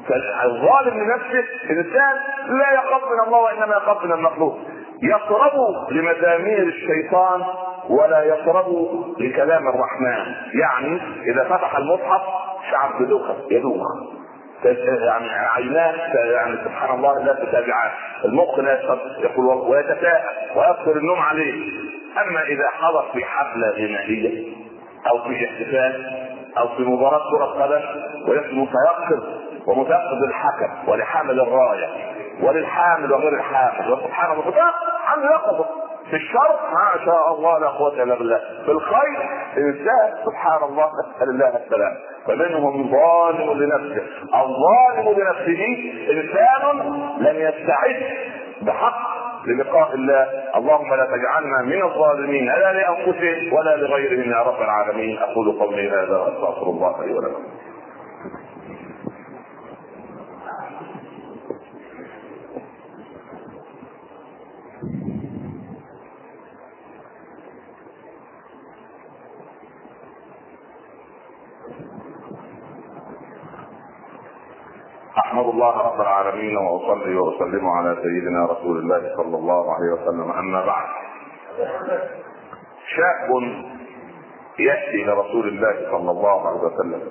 فالظالم 0.08 1.00
لنفسه 1.00 1.44
الإنسان 1.70 2.12
لا 2.48 2.72
يخاف 2.74 3.02
من 3.12 3.26
الله 3.26 3.38
وإنما 3.38 3.76
يخاف 3.76 4.04
من 4.04 4.12
المخلوق. 4.12 4.58
يقرب 5.02 5.52
لمزامير 5.90 6.62
الشيطان 6.62 7.42
ولا 7.88 8.22
يقرب 8.22 8.66
لكلام 9.18 9.68
الرحمن. 9.68 10.34
يعني 10.54 11.00
إذا 11.26 11.44
فتح 11.44 11.76
المصحف 11.76 12.22
شعب 12.70 13.02
بدوخة 13.02 13.36
يدوخ. 13.50 13.82
يعني 14.64 15.28
عيناه 15.30 16.14
يعني 16.14 16.56
سبحان 16.64 16.98
الله 16.98 17.24
لا 17.24 17.32
تتابعان 17.32 17.90
المخ 18.24 18.58
لا 18.58 18.78
يقول 19.18 19.46
ويتساءل 19.46 20.22
ويكثر 20.56 20.96
النوم 20.96 21.18
عليه. 21.18 21.72
أما 22.20 22.42
إذا 22.42 22.68
حضر 22.72 23.04
في 23.12 23.24
حفلة 23.24 23.70
غنائيه 23.70 24.52
أو 25.10 25.18
في 25.18 25.44
احتفال 25.44 26.22
أو 26.58 26.68
في 26.68 26.82
مباراة 26.82 27.20
كرة 27.30 27.44
قدم 27.44 27.80
ويكون 28.28 28.58
متيقظ 28.58 29.24
ومتيقظ 29.66 30.22
الحكم 30.28 30.88
ولحامل 30.88 31.40
الراية 31.40 31.88
وللحامل 32.42 33.12
وغير 33.12 33.34
الحامل. 33.34 33.92
وسبحان 33.92 34.32
الله 34.32 34.52
عنده 35.06 35.30
يقظه 35.30 35.66
في 36.10 36.16
الشر 36.16 36.58
ما 36.72 37.04
شاء 37.04 37.34
الله 37.34 37.58
لا 37.58 37.68
قوة 37.68 38.02
إلا 38.02 38.14
بالله. 38.14 38.40
في 38.64 38.70
الخير 38.70 39.30
إنسان 39.56 40.14
سبحان 40.26 40.62
الله 40.62 40.90
نسأل 41.00 41.28
الله 41.30 41.48
السلام. 41.48 41.92
فمنهم 42.26 42.90
ظالم 42.90 43.62
لنفسه. 43.62 44.02
الظالم 44.34 45.20
لنفسه 45.20 45.62
إنسان 46.10 46.78
لم 47.18 47.36
يستعد 47.36 48.02
بحق 48.62 49.12
للقاء 49.46 49.94
الله. 49.94 50.26
اللهم 50.56 50.94
لا 50.94 51.04
تجعلنا 51.04 51.62
من 51.62 51.82
الظالمين 51.82 52.46
لا 52.46 52.72
لأنفسهم 52.72 53.52
ولا 53.52 53.76
لغيرهم. 53.76 54.30
يا 54.30 54.42
رب 54.42 54.62
العالمين 54.62 55.18
أقول 55.18 55.58
قولي 55.60 55.90
هذا 55.90 56.16
وأستغفر 56.16 56.66
الله 56.66 57.04
لي 57.04 57.12
ولكم. 57.12 57.42
أحمد 75.32 75.44
الله 75.44 75.78
رب 75.78 76.00
العالمين 76.00 76.56
وأصلي 76.56 77.16
وأسلم 77.16 77.68
على 77.68 77.96
سيدنا 78.02 78.46
رسول 78.46 78.78
الله 78.78 79.16
صلى 79.16 79.36
الله 79.36 79.74
عليه 79.74 79.92
وسلم. 79.92 80.30
أما 80.30 80.66
بعد 80.66 80.88
شاب 82.96 83.42
يأتي 84.58 85.04
لرسول 85.04 85.48
الله 85.48 85.90
صلى 85.90 86.10
الله 86.10 86.48
عليه 86.48 86.60
وسلم. 86.60 87.02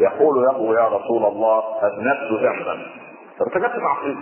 يقول 0.00 0.44
له 0.44 0.80
يا 0.80 0.88
رسول 0.88 1.24
الله 1.24 1.62
اذنبت 1.82 2.42
ذنبا؟ 2.42 2.86
ارتكبت 3.40 3.82
معصيه 3.82 4.16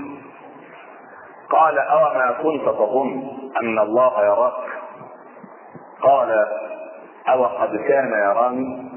قال 1.50 1.78
اوما 1.78 2.30
كنت 2.42 2.64
تظن 2.68 3.22
أن 3.62 3.78
الله 3.78 4.24
يراك؟ 4.24 4.52
قال 6.02 6.46
أو 7.28 7.44
قد 7.44 7.76
كان 7.76 8.12
يراني 8.12 8.90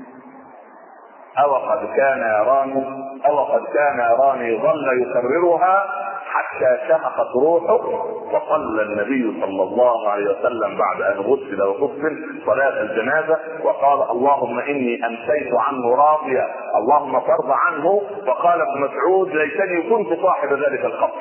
أو 1.44 1.56
قد 1.56 1.86
كان 1.96 2.20
يراني 2.20 2.86
أو 3.28 3.44
قد 3.44 3.62
كان 3.74 4.00
يراني 4.00 4.58
ظل 4.62 5.02
يكررها 5.02 5.86
حتى 6.34 6.88
شهقت 6.88 7.28
روحه 7.36 7.86
وصلى 8.34 8.82
النبي 8.82 9.42
صلى 9.42 9.64
الله 9.64 10.10
عليه 10.10 10.26
وسلم 10.40 10.78
بعد 10.78 11.02
أن 11.02 11.20
غسل 11.20 11.62
وغسل 11.64 12.42
صلاة 12.46 12.82
الجنازة 12.82 13.38
وقال 13.64 14.10
اللهم 14.12 14.60
إني 14.60 15.06
أمسيت 15.06 15.54
عنه 15.54 15.96
راضيا 15.96 16.46
اللهم 16.78 17.20
فارض 17.20 17.52
عنه. 17.68 18.02
فقال 18.28 18.62
ابن 18.62 18.82
مسعود 18.82 19.30
ليتني 19.30 19.90
كنت 19.90 20.20
صاحب 20.22 20.54
ذلك 20.54 20.86
القبر 20.86 21.14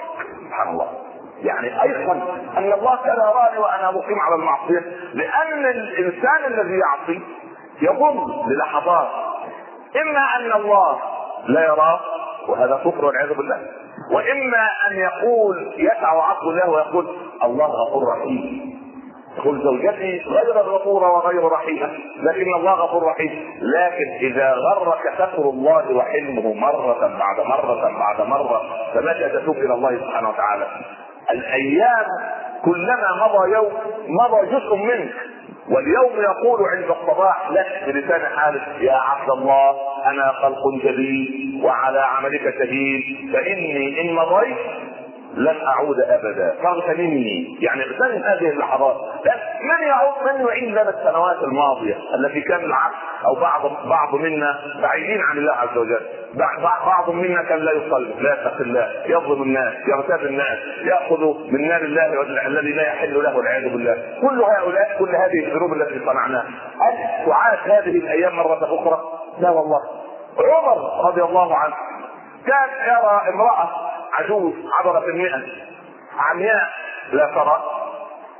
سبحان 0.47 0.69
الله. 0.69 0.87
يعني 1.43 1.83
أيضا 1.83 2.13
أن 2.57 2.73
الله 2.73 2.97
كان 3.05 3.17
يراني 3.17 3.59
وأنا 3.59 3.91
مقيم 3.91 4.19
على 4.21 4.35
المعصية 4.35 4.81
لأن 5.15 5.67
الإنسان 5.67 6.45
الذي 6.47 6.79
يعصي 6.79 7.21
يظن 7.83 8.49
للحظات 8.49 9.09
إما 10.03 10.21
أن 10.37 10.61
الله 10.61 10.99
لا 11.47 11.65
يراه 11.65 12.01
وهذا 12.49 12.77
كفر 12.85 13.05
والعياذ 13.05 13.35
بالله. 13.35 13.67
وإما 14.13 14.69
أن 14.91 14.97
يقول 14.97 15.75
يسع 15.77 16.09
عقل 16.09 16.49
الله 16.49 16.71
ويقول 16.71 17.17
الله 17.45 17.67
غفور 17.67 18.03
رحيم. 18.17 18.73
يقول 19.39 19.63
زوجتي 19.63 20.23
غير 20.27 20.59
غفورة 20.59 21.11
وغير 21.11 21.49
رحيمة 21.53 21.87
لكن 22.23 22.55
الله 22.57 22.73
غفور 22.73 23.03
رحيم. 23.03 23.31
لكن 23.63 24.27
إذا 24.27 24.55
غرك 24.55 25.15
ستر 25.15 25.43
الله 25.43 25.93
وحلمه 25.97 26.55
مرة 26.55 27.01
بعد 27.19 27.47
مرة 27.47 27.99
بعد 27.99 28.29
مرة 28.29 28.61
فمتى 28.95 29.29
تتوب 29.29 29.57
إلى 29.57 29.75
الله 29.75 29.99
سبحانه 29.99 30.29
وتعالى؟ 30.29 30.67
الأيام 31.33 32.07
كلما 32.65 33.09
مضى 33.27 33.53
يوم 33.53 33.73
مضى 34.09 34.47
جزء 34.47 34.75
منك 34.75 35.13
واليوم 35.71 36.13
يقول 36.23 36.69
عند 36.77 36.85
الصباح 36.91 37.51
لك 37.51 37.83
بلسان 37.87 38.21
حالك 38.39 38.63
يا 38.81 38.93
عبد 38.97 39.31
الله 39.31 39.77
أنا 40.07 40.33
خلق 40.33 40.59
جديد 40.85 41.65
وعلى 41.65 42.01
عملك 42.01 42.55
شهيد. 42.59 43.33
فإني 43.33 44.01
إن 44.01 44.15
مضيت 44.15 44.57
لن 45.35 45.67
أعود 45.67 46.01
أبدا. 46.01 46.55
فاغتنمني 46.63 47.59
يعني 47.61 47.83
اغتنم 47.83 48.23
هذه 48.23 48.51
اللحظات. 48.51 48.97
من 49.63 49.87
يعود 49.87 50.15
من 50.35 50.47
يعيد 50.47 50.69
لنا 50.69 50.91
السنوات 50.91 51.37
الماضية 51.43 51.97
التي 52.15 52.41
كان 52.41 52.61
العبد 52.61 52.95
أو 53.27 53.35
بعض 53.41 53.61
بعض 53.89 54.15
منا 54.15 54.59
بعيدين 54.83 55.21
عن 55.21 55.39
الله 55.39 55.53
عز 55.53 55.77
وجل. 55.77 56.01
بعض 56.87 57.11
منا 57.11 57.43
كان 57.43 57.59
لا 57.59 57.73
يصلي 57.73 58.15
لا 58.21 58.33
يتقي 58.33 58.65
الله 58.65 58.89
يظلم 59.07 59.43
الناس 59.43 59.75
يغتاب 59.89 60.21
الناس 60.21 60.59
يأخذ 60.85 61.21
من 61.51 61.69
نار 61.69 61.81
الله 61.81 62.23
الذي 62.47 62.73
لا 62.73 62.83
يحل 62.83 63.23
له 63.23 63.37
والعياذ 63.37 63.63
بالله. 63.63 63.97
كل 64.21 64.43
هؤلاء 64.43 64.99
كل 64.99 65.17
هذه 65.17 65.47
الذنوب 65.47 65.73
التي 65.73 66.01
صنعناها. 66.07 66.47
هل 66.81 67.27
تعاد 67.27 67.59
هذه 67.71 67.97
الأيام 67.97 68.37
مرة 68.37 68.65
أخرى؟ 68.65 69.01
لا 69.41 69.51
والله. 69.51 69.81
عمر 70.39 71.09
رضي 71.09 71.23
الله 71.23 71.57
عنه 71.57 71.75
كان 72.47 72.69
يرى 72.87 73.35
امرأة 73.35 73.92
عجوز 74.19 74.55
عبرت 74.81 75.09
المئة 75.09 75.43
عمياء 76.19 76.71
لا 77.13 77.27
ترى. 77.27 77.63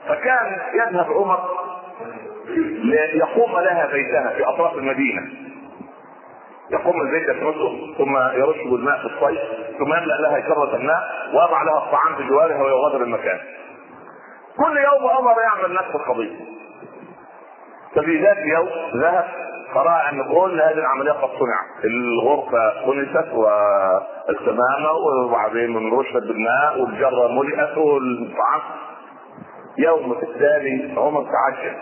فكان 0.09 0.61
يذهب 0.75 1.13
عمر 1.13 1.49
ليقوم 3.15 3.61
لها 3.61 3.87
بيتها 3.87 4.31
في 4.37 4.45
أطراف 4.49 4.75
المدينة. 4.75 5.23
يقوم 6.71 7.01
البيت 7.01 7.29
يكنسه 7.29 7.95
ثم 7.99 8.17
يرش 8.17 8.57
بالماء 8.71 8.99
في 8.99 9.05
الصيف 9.05 9.41
ثم 9.79 9.95
يملأ 9.95 10.15
لها 10.21 10.41
كره 10.41 10.77
الماء 10.77 11.01
ويضع 11.35 11.63
لها 11.63 11.79
الطعام 11.79 12.15
بجوارها 12.15 12.63
ويغادر 12.63 13.03
المكان. 13.03 13.41
كل 14.57 14.77
يوم 14.79 15.11
عمر 15.11 15.35
يعمل 15.43 15.75
نفس 15.75 15.95
القضية. 15.95 16.37
ففي 17.97 18.19
ذات 18.19 18.39
يوم 18.39 18.69
ذهب 18.95 19.25
فراى 19.75 20.11
أن 20.11 20.25
كل 20.35 20.61
هذه 20.61 20.79
العملية 20.79 21.13
قد 21.13 21.29
صنعت 21.39 21.85
الغرفة 21.85 22.85
كنست 22.87 23.33
والكمامه 23.33 24.93
وبعدين 24.93 25.93
رشت 25.93 26.17
بالماء 26.17 26.81
والجرة 26.81 27.29
ملئت 27.29 27.79
والطعام 27.79 28.61
يوم 29.79 30.13
الثاني 30.13 30.95
عمر 30.97 31.23
تعجب 31.25 31.77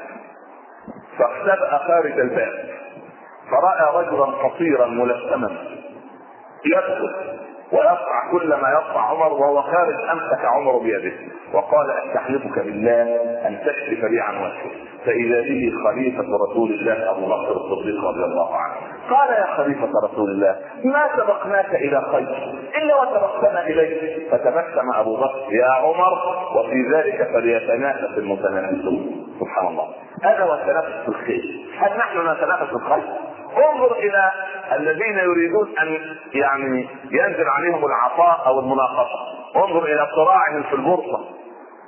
فاختبأ 1.18 1.78
خارج 1.78 2.18
الباب. 2.20 2.70
فرأى 3.50 4.04
رجلا 4.04 4.24
قصيرا 4.24 4.86
ملثما. 4.86 5.50
يدخل 6.66 7.10
ويقطع 7.72 8.30
كل 8.32 8.48
ما 8.48 8.68
يقطع 8.68 9.00
عمر 9.00 9.32
وهو 9.32 9.62
خارج 9.62 9.94
أمسك 10.12 10.44
عمر 10.44 10.78
بيده 10.78 11.12
وقال 11.52 11.90
أستحلفك 11.90 12.58
بالله 12.58 13.02
أن 13.48 13.58
تكشف 13.66 14.04
لي 14.04 14.20
عن 14.20 14.36
وجهه 14.36 14.70
فإذا 15.06 15.40
به 15.40 15.72
خليفة 15.84 16.24
رسول 16.50 16.70
الله 16.72 17.10
أبو 17.10 17.26
بكر 17.26 17.56
الصديق 17.56 18.04
رضي 18.04 18.24
الله 18.24 18.56
عنه. 18.56 18.74
قال 19.10 19.30
يا 19.30 19.46
خليفة 19.56 19.88
رسول 20.04 20.30
الله 20.30 20.56
ما 20.84 21.08
سبقناك 21.16 21.74
إلى 21.74 22.02
خير؟ 22.12 22.54
الا 22.82 23.02
وسبقتنا 23.02 23.66
اليه 23.66 24.30
فتبسم 24.30 24.92
أبو 24.94 25.16
بكر 25.16 25.52
يا 25.52 25.70
عمر 25.70 26.12
وفي 26.56 26.82
ذلك 26.94 27.28
فليتنافس 27.34 28.18
المتنافسون. 28.18 29.26
سبحان 29.40 29.66
الله. 29.66 29.88
التنافس 30.54 31.02
في 31.02 31.08
الخير. 31.08 31.66
هل 31.78 31.98
نحن 31.98 32.18
نتنافس 32.18 32.72
الخير؟ 32.72 33.04
انظر 33.56 33.92
إلى 33.98 34.30
الذين 34.72 35.18
يريدون 35.18 35.74
أن 35.82 36.16
يعني 36.32 36.88
ينزل 37.10 37.48
عليهم 37.48 37.84
العطاء 37.86 38.46
أو 38.46 38.60
المناقشة. 38.60 39.18
انظر 39.56 39.84
إلى 39.84 40.06
صراعهم 40.16 40.62
في 40.62 40.72
البورصة. 40.72 41.24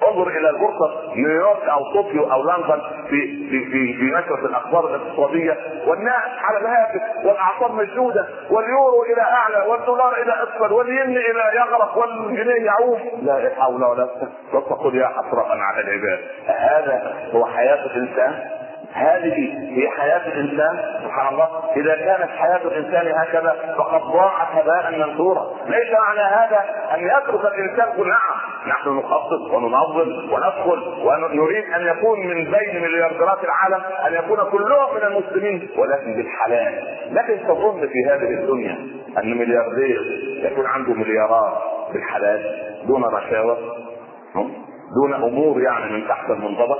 انظر 0.08 0.28
إلى 0.28 0.50
البورصة 0.50 1.14
نيويورك 1.14 1.64
أو 1.68 1.92
طوكيو 1.92 2.32
أو 2.32 2.42
لندن 2.42 2.80
في 3.10 3.48
في 3.50 3.64
في 3.70 3.94
في 3.98 4.04
نشره 4.04 4.46
الأخبار 4.46 4.86
الاقتصادية. 4.86 5.56
والناس 5.86 6.30
على 6.42 6.58
الهاتف 6.58 7.26
والاعصاب 7.26 7.74
مشدودة. 7.74 8.26
واليورو 8.50 9.02
إلى 9.02 9.22
أعلى 9.22 9.70
والدولار 9.70 10.22
إلى 10.22 10.32
أسفل 10.42 10.72
والين 10.72 11.16
إلى 11.16 11.42
يغرق 11.56 11.98
والجنيه 11.98 12.66
يعوم. 12.66 13.00
لا 13.22 13.52
حول 13.58 13.84
ولا 13.84 14.04
قوة 14.04 14.28
وتقول 14.54 14.94
يا 14.94 15.06
حسرة 15.06 15.46
على 15.48 15.80
العباد. 15.80 16.20
هذا 16.46 17.14
هو 17.34 17.46
حياة 17.46 17.86
الإنسان؟ 17.86 18.62
هذه 18.92 19.54
هي 19.70 19.90
حياة 19.90 20.26
الإنسان 20.26 21.00
سبحان 21.02 21.34
الله. 21.34 21.48
إذا 21.76 21.94
كانت 21.96 22.30
حياة 22.30 22.60
الإنسان 22.64 23.12
هكذا 23.14 23.74
فقد 23.78 24.00
ضاعت 24.00 24.48
هباء 24.52 24.90
منثورا. 24.98 25.50
ليس 25.66 25.92
معنى 25.92 26.20
هذا 26.20 26.60
أن 26.94 27.00
يترك 27.00 27.54
الإنسان 27.54 27.88
نعم 28.08 28.52
نحن 28.68 28.88
نخطط 28.88 29.52
وننظم 29.52 30.32
وندخل 30.32 30.82
ونريد 31.04 31.64
أن 31.64 31.86
يكون 31.86 32.26
من 32.26 32.44
بين 32.44 32.82
مليارديرات 32.82 33.38
العالم 33.44 33.84
أن 34.06 34.14
يكون 34.14 34.38
كلهم 34.50 34.94
من 34.94 35.02
المسلمين 35.02 35.68
ولكن 35.78 36.16
بالحلال. 36.16 36.84
لكن 37.10 37.46
تظن 37.46 37.80
في 37.80 38.10
هذه 38.10 38.30
الدنيا 38.40 38.78
أن 39.18 39.38
ملياردير 39.38 40.00
يكون 40.42 40.66
عنده 40.66 40.94
مليارات 40.94 41.52
بالحلال 41.92 42.42
دون 42.86 43.04
رشاوى 43.04 43.56
دون 44.94 45.14
أمور 45.14 45.60
يعني 45.60 45.92
من 45.92 46.08
تحت 46.08 46.30
المنضبط 46.30 46.78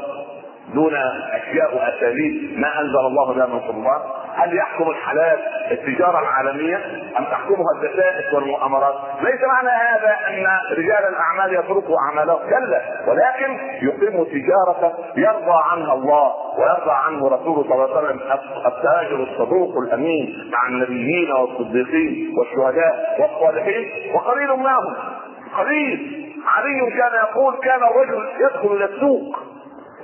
دون 0.74 0.94
أشياء 1.32 1.76
وأساليب 1.76 2.58
ما 2.58 2.80
أنزل 2.80 2.98
الله 3.06 3.34
بها 3.34 3.46
من 3.46 3.60
سلطان 3.60 4.00
هل 4.34 4.56
يحكم 4.56 4.90
الحلال 4.90 5.38
التجارة 5.70 6.18
العالمية 6.20 6.76
أم 7.18 7.24
تحكمها 7.24 7.66
الدسائس 7.76 8.34
والمؤامرات؟ 8.34 8.94
ليس 9.22 9.40
معنى 9.48 9.68
هذا 9.68 10.16
أن 10.28 10.46
رجال 10.78 11.08
الأعمال 11.08 11.54
يتركوا 11.54 11.96
أعمالهم 11.98 12.38
كلا 12.50 12.82
ولكن 13.06 13.58
يقيموا 13.82 14.24
تجارة 14.24 14.92
يرضى 15.16 15.60
عنها 15.72 15.94
الله 15.94 16.32
ويرضى 16.58 16.90
عنه 17.06 17.28
رسوله 17.28 17.62
صلى 17.62 17.74
الله 17.74 17.96
عليه 17.96 18.06
وسلم 18.06 18.20
التاجر 18.66 19.22
الصدوق 19.22 19.78
الأمين 19.78 20.50
مع 20.52 20.68
النبيين 20.68 21.32
والصديقين 21.32 22.34
والشهداء 22.38 23.16
والصالحين 23.20 24.14
وقليل 24.14 24.48
معهم 24.56 24.94
قليل 25.58 26.22
علي 26.46 26.90
كان 26.90 27.12
يقول 27.28 27.54
كان 27.62 27.80
الرجل 27.82 28.28
يدخل 28.40 28.76
إلى 28.76 28.84
السوق 28.84 29.38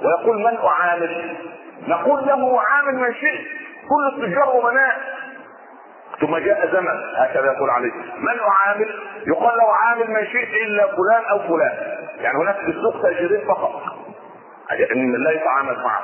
ويقول 0.03 0.39
من 0.39 0.59
أعامل؟ 0.59 1.37
نقول 1.89 2.27
له 2.27 2.61
عامل 2.61 2.95
من 2.95 3.15
شئت 3.15 3.47
كل 3.89 4.23
التجار 4.25 4.69
امناء 4.69 4.97
ثم 6.21 6.37
جاء 6.37 6.69
زمن 6.73 7.03
هكذا 7.17 7.53
يقول 7.53 7.71
عليه. 7.71 7.93
من 8.19 8.41
أعامل؟ 8.41 8.95
يقال 9.27 9.59
له 9.59 9.73
عامل 9.83 10.11
من 10.11 10.27
شئت 10.27 10.49
إلا 10.67 10.87
فلان 10.87 11.25
أو 11.31 11.39
فلان. 11.39 11.99
يعني 12.21 12.39
هناك 12.39 12.57
في 12.57 12.71
السوق 12.71 13.03
تاجرين 13.03 13.49
فقط. 13.49 13.83
ان 14.95 15.13
لا 15.13 15.31
يتعامل 15.31 15.77
معه. 15.85 16.03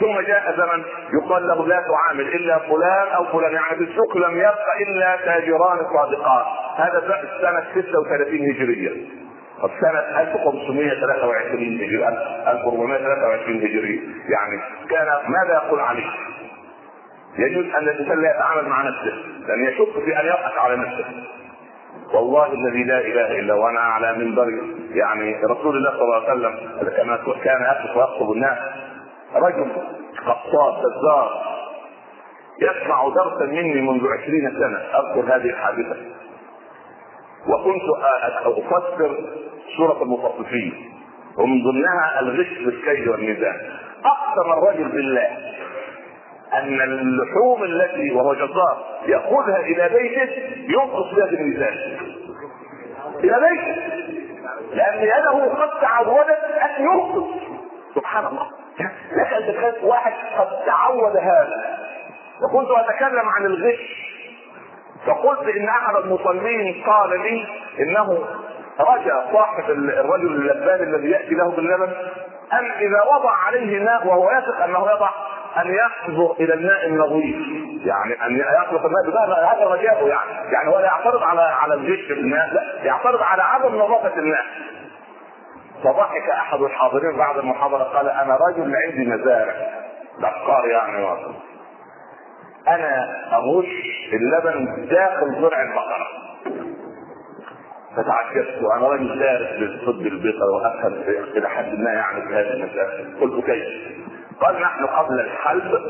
ثم 0.00 0.20
جاء 0.20 0.54
زمن 0.56 0.84
يقال 1.20 1.48
له 1.48 1.66
لا 1.66 1.82
تعامل 1.88 2.20
إلا 2.20 2.58
فلان 2.58 3.08
أو 3.16 3.24
فلان. 3.24 3.52
يعني 3.52 3.76
في 3.76 3.84
السوق 3.84 4.16
لم 4.16 4.38
يبق 4.38 4.76
إلا 4.88 5.16
تاجران 5.16 5.78
صادقان. 5.78 6.44
هذا 6.76 7.00
سنة 7.40 7.82
36 7.82 8.50
هجرية. 8.50 9.25
طب 9.62 9.70
سنة 9.80 10.20
1523 10.20 11.74
هجري 11.74 12.08
1423 12.48 13.56
هجري. 13.56 14.00
يعني 14.28 14.60
كان 14.90 15.06
ماذا 15.06 15.54
يقول 15.54 15.80
عليه؟ 15.80 16.10
يجوز 17.38 17.64
أن 17.74 17.82
الإنسان 17.88 18.22
لا 18.22 18.30
يتعامل 18.30 18.68
مع 18.68 18.82
نفسه 18.82 19.14
لأن 19.48 19.64
يشك 19.64 20.04
في 20.04 20.20
أن 20.20 20.26
يضحك 20.26 20.58
على 20.58 20.76
نفسه. 20.76 21.04
والله 22.14 22.52
الذي 22.52 22.84
لا 22.84 22.98
إله 22.98 23.38
إلا 23.40 23.54
وأنا 23.54 23.80
على 23.80 24.12
منبر 24.18 24.48
يعني 24.90 25.44
رسول 25.44 25.76
الله 25.76 25.90
صلى 25.90 26.02
الله 26.02 26.14
عليه 26.14 26.32
وسلم 26.32 26.70
كما 26.96 27.16
كان 27.44 27.62
يقف 27.62 27.96
ويخطب 27.96 28.32
الناس. 28.32 28.58
رجل 29.34 29.72
قصاب 30.26 30.82
جزار 30.82 31.56
يسمع 32.62 33.08
درسا 33.08 33.44
مني 33.44 33.80
منذ 33.80 34.06
عشرين 34.18 34.50
سنة. 34.50 34.78
أذكر 34.78 35.36
هذه 35.36 35.50
الحادثة. 35.50 35.96
وكنت 37.48 37.82
أفسر 38.46 39.16
سورة 39.76 40.02
المطففين 40.02 40.92
ومن 41.38 41.62
ضمنها 41.64 42.20
الغش 42.20 42.58
بالكيد 42.64 43.08
والميزان. 43.08 43.56
أقسم 44.04 44.52
الرجل 44.52 44.88
بالله 44.88 45.28
أن 46.54 46.80
اللحوم 46.80 47.62
التي 47.64 48.12
وهو 48.12 48.34
جزار 48.34 48.84
يأخذها 49.06 49.60
إلى 49.60 49.88
بيته 49.88 50.32
ينقص 50.72 51.14
بها 51.14 51.26
في 51.26 51.34
الميزان 51.34 51.72
إلى 53.24 53.40
بيته. 53.40 53.96
لأن 54.74 55.02
يده 55.02 55.44
قد 55.54 55.80
تعودت 55.80 56.44
أن 56.62 56.84
ينقص. 56.84 57.28
سبحان 57.94 58.26
الله. 58.26 58.50
لك 59.12 59.32
ان 59.32 59.74
واحد 59.82 60.12
قد 60.38 60.64
تعود 60.66 61.16
هذا. 61.16 61.78
وكنت 62.42 62.68
أتكلم 62.70 63.28
عن 63.28 63.46
الغش. 63.46 64.05
فقلت 65.06 65.56
إن 65.56 65.68
أحد 65.68 65.96
المصلين 65.96 66.84
قال 66.86 67.20
لي 67.20 67.46
إنه 67.80 68.24
رجا 68.80 69.24
صاحب 69.32 69.70
الرجل 69.70 70.26
اللبان 70.26 70.94
الذي 70.94 71.10
يأتي 71.10 71.34
له 71.34 71.50
باللبن 71.50 71.92
ان 72.52 72.70
إذا 72.70 73.02
وضع 73.14 73.32
عليه 73.32 73.84
ماء 73.84 74.06
وهو 74.06 74.30
يثق 74.30 74.62
أنه 74.64 74.90
يضع 74.90 75.10
أن 75.56 75.74
يحظر 75.74 76.34
إلى 76.40 76.54
الماء 76.54 76.86
النظيف. 76.86 77.36
يعني 77.86 78.26
أن 78.26 78.36
يخلق 78.36 78.84
الماء 78.84 79.10
بمعنى 79.10 79.46
هذا 79.46 79.64
رجاءه 79.64 80.08
يعني. 80.08 80.52
يعني 80.52 80.70
هو 80.70 80.78
لا 80.78 80.86
يعترض 80.86 81.22
على 81.22 81.40
على 81.40 81.96
في 81.96 82.12
الماء 82.12 82.54
لا 82.54 82.84
يعترض 82.84 83.22
على 83.22 83.42
عدم 83.42 83.74
نظافة 83.74 84.18
الماء. 84.18 84.44
فضحك 85.84 86.30
أحد 86.30 86.60
الحاضرين 86.60 87.16
بعد 87.16 87.38
المحاضرة 87.38 87.82
قال 87.82 88.08
أنا 88.08 88.38
رجل 88.48 88.76
عندي 88.76 89.06
مزارع. 89.10 89.54
بقار 90.18 90.66
يعني 90.66 91.04
واصل 91.04 91.34
أنا 92.68 93.14
اغش 93.32 93.66
اللبن 94.12 94.86
داخل 94.88 95.40
زرع 95.40 95.62
البقرة. 95.62 96.06
فتعجبت 97.96 98.62
وأنا 98.62 98.88
راجل 98.88 99.18
دارس 99.18 99.58
بالطب 99.58 100.06
البيطري 100.06 100.48
وأفهم 100.54 100.92
إلى 101.36 101.48
حد 101.48 101.78
ما 101.78 101.92
يعني 101.92 102.22
في 102.28 102.34
هذه 102.34 102.52
المسألة. 102.52 103.20
قلت 103.20 103.44
كيف؟ 103.44 103.66
قال 104.40 104.60
نحن 104.60 104.86
قبل 104.86 105.20
الحلب 105.20 105.80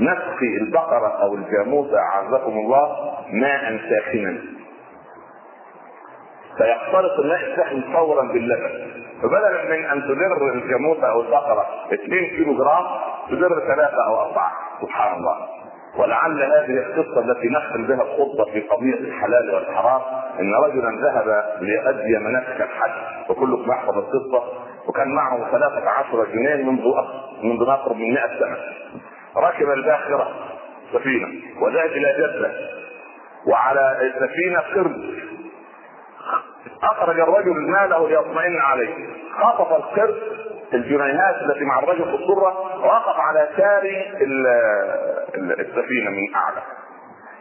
نسقي 0.00 0.56
البقرة 0.60 1.22
أو 1.22 1.34
الجاموسه 1.34 1.98
أعزكم 1.98 2.52
الله 2.52 3.14
ماء 3.32 3.80
ساخنا. 3.90 4.38
فيختلط 6.58 7.20
الماء 7.20 7.40
الساخن 7.52 7.82
فورا 7.92 8.32
باللبن. 8.32 8.90
فبدلا 9.24 9.64
من 9.64 9.84
أن 9.84 10.02
تدر 10.02 10.52
الجاموسه 10.54 11.06
أو 11.10 11.20
البقرة 11.20 11.66
2 11.92 12.26
كيلو 12.26 12.54
جرام 12.54 12.84
تدر 13.30 13.60
ثلاثة 13.60 14.06
أو 14.06 14.20
أربعة. 14.20 14.52
سبحان 14.82 15.18
الله. 15.18 15.36
ولعل 15.98 16.42
هذه 16.42 16.78
القصة 16.78 17.20
التي 17.20 17.48
نختم 17.48 17.86
بها 17.86 18.02
الخطبه 18.02 18.44
في 18.52 18.60
قضية 18.60 18.94
الحلال 18.94 19.54
والحرام 19.54 20.00
إن 20.40 20.54
رجلا 20.54 20.90
ذهب 21.02 21.44
ليؤدي 21.60 22.18
مناسك 22.18 22.60
الحج 22.60 22.90
وكلكم 23.30 23.70
يحفظ 23.70 23.98
القصة 23.98 24.42
وكان 24.88 25.14
معه 25.14 25.50
13 25.50 26.24
جنيه 26.32 26.64
منذ 26.64 26.84
منذ 27.42 27.68
اقرب 27.68 27.96
من 27.96 28.14
100 28.14 28.26
سنة. 28.40 28.56
ركب 29.36 29.70
الباخرة 29.70 30.28
سفينة 30.92 31.28
وذهب 31.60 31.90
إلى 31.90 32.14
جدة 32.18 32.50
وعلى 33.46 33.96
السفينه 34.02 34.60
قرد. 34.74 35.23
أخرج 36.82 37.20
الرجل 37.20 37.70
ماله 37.70 38.08
ليطمئن 38.08 38.60
عليه. 38.60 38.94
خطف 39.40 39.72
القرد 39.72 40.14
الجنيهات 40.74 41.34
التي 41.42 41.64
مع 41.64 41.78
الرجل 41.78 42.04
في 42.04 42.14
الصرة 42.22 42.80
وقف 42.86 43.20
على 43.20 43.48
ساري 43.56 44.12
السفينة 45.34 46.10
من 46.10 46.34
أعلى. 46.34 46.62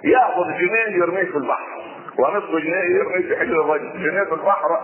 يأخذ 0.04 0.48
جنيه 0.48 0.98
يرميه 0.98 1.32
في 1.32 1.38
البحر 1.38 1.68
ونصف 2.20 2.50
جنيه 2.50 2.98
يرميه 2.98 3.28
في 3.28 3.40
حجر 3.40 3.62
الرجل 3.62 3.94
جنيه 3.94 4.24
في 4.24 4.34
البحر. 4.34 4.80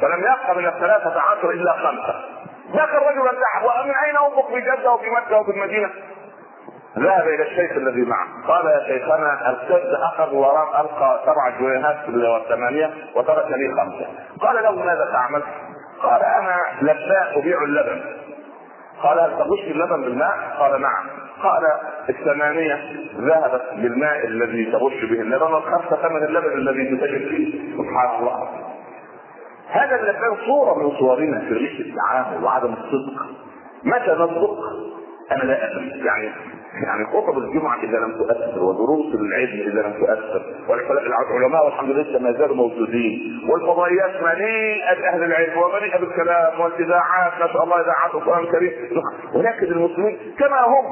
فلم 0.00 0.18
يبقى 0.20 0.56
من 0.56 0.66
الثلاثة 0.66 1.20
عشر 1.20 1.50
إلا 1.50 1.72
خمسة. 1.72 2.24
ذاك 2.72 2.88
الرجل 2.88 3.28
انتحر 3.28 3.64
ومن 3.64 3.94
أين 4.04 4.16
أنفق 4.16 4.48
في 4.48 4.60
جدة 4.60 4.92
وفي 4.92 5.10
مكة 5.10 5.38
وفي 5.40 5.50
المدينة؟ 5.50 5.90
ذهب 6.98 7.28
إلى 7.28 7.42
الشيخ 7.42 7.72
الذي 7.76 8.02
معه. 8.02 8.26
قال 8.48 8.66
يا 8.66 8.86
شيخنا 8.86 9.50
السد 9.50 9.94
اخذ 9.94 10.34
وراء 10.34 10.80
ألقى 10.80 11.20
سبع 11.26 11.58
جويهات 11.60 11.96
والثمانيه 12.08 12.90
وترك 13.16 13.46
لي 13.50 13.74
خمسة. 13.76 14.06
قال 14.40 14.62
له 14.62 14.72
ماذا 14.72 15.10
تعمل؟ 15.12 15.42
قال 16.02 16.22
أنا 16.22 16.56
لباء 16.82 17.38
أبيع 17.38 17.62
اللبن. 17.62 18.00
قال 19.02 19.20
هل 19.20 19.30
تغش 19.38 19.60
اللبن 19.60 20.02
بالماء؟ 20.02 20.34
قال 20.58 20.80
نعم. 20.80 21.06
قال 21.42 21.62
الثمانية 22.08 22.78
ذهبت 23.18 23.62
بالماء 23.72 24.26
الذي 24.26 24.64
تغش 24.72 25.04
به 25.04 25.20
اللبن 25.20 25.52
والخمسة 25.52 25.96
ثمن 25.96 26.22
اللبن 26.22 26.52
الذي 26.52 26.96
تتجد 26.96 27.28
فيه. 27.28 27.76
سبحان 27.76 28.18
الله. 28.18 28.48
هذا 29.68 29.96
اللبان 30.00 30.36
صورة 30.46 30.74
من 30.74 30.90
صورنا 30.98 31.40
في 31.40 31.54
غش 31.54 31.80
التعامل 31.80 32.44
وعدم 32.44 32.72
الصدق. 32.72 33.26
متى 33.84 34.10
نصدق؟ 34.10 34.58
أنا 35.32 35.42
لا 35.42 35.72
أدري. 35.72 36.04
يعني 36.04 36.30
يعني 36.74 37.06
خطب 37.06 37.38
الجمعة 37.38 37.78
إذا 37.82 37.98
لم 37.98 38.12
تؤثر 38.18 38.62
ودروس 38.62 39.14
العلم 39.14 39.60
إذا 39.72 39.82
لم 39.82 39.92
تؤثر 39.92 40.42
والعلماء 40.68 41.64
والحمد 41.64 41.90
لله 41.90 42.18
ما 42.18 42.32
زالوا 42.32 42.56
موجودين 42.56 43.40
والفضائيات 43.48 44.22
مليئة 44.22 45.08
أهل 45.08 45.22
العلم 45.22 45.58
ومليئة 45.58 45.98
بالكلام 45.98 46.60
والإذاعات 46.60 47.32
ما 47.40 47.46
شاء 47.52 47.64
الله 47.64 47.80
إذاعات 47.80 48.14
القرآن 48.14 48.44
الكريم. 48.44 48.72
ولكن 49.34 49.66
المسلمين 49.66 50.18
كما 50.38 50.60
هم. 50.66 50.84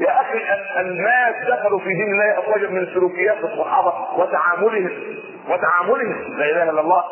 يا 0.00 0.20
أخي 0.20 0.38
الناس 0.80 1.34
دخلوا 1.48 1.78
في 1.78 1.88
دين 1.88 2.12
الله 2.12 2.38
افواجا 2.38 2.68
من 2.68 2.86
سلوكيات 2.94 3.44
الصحابة 3.44 3.92
وتعاملهم 4.18 4.90
وتعاملهم 5.50 6.38
لا 6.38 6.44
إله 6.50 6.70
إلا 6.70 6.80
الله. 6.80 7.02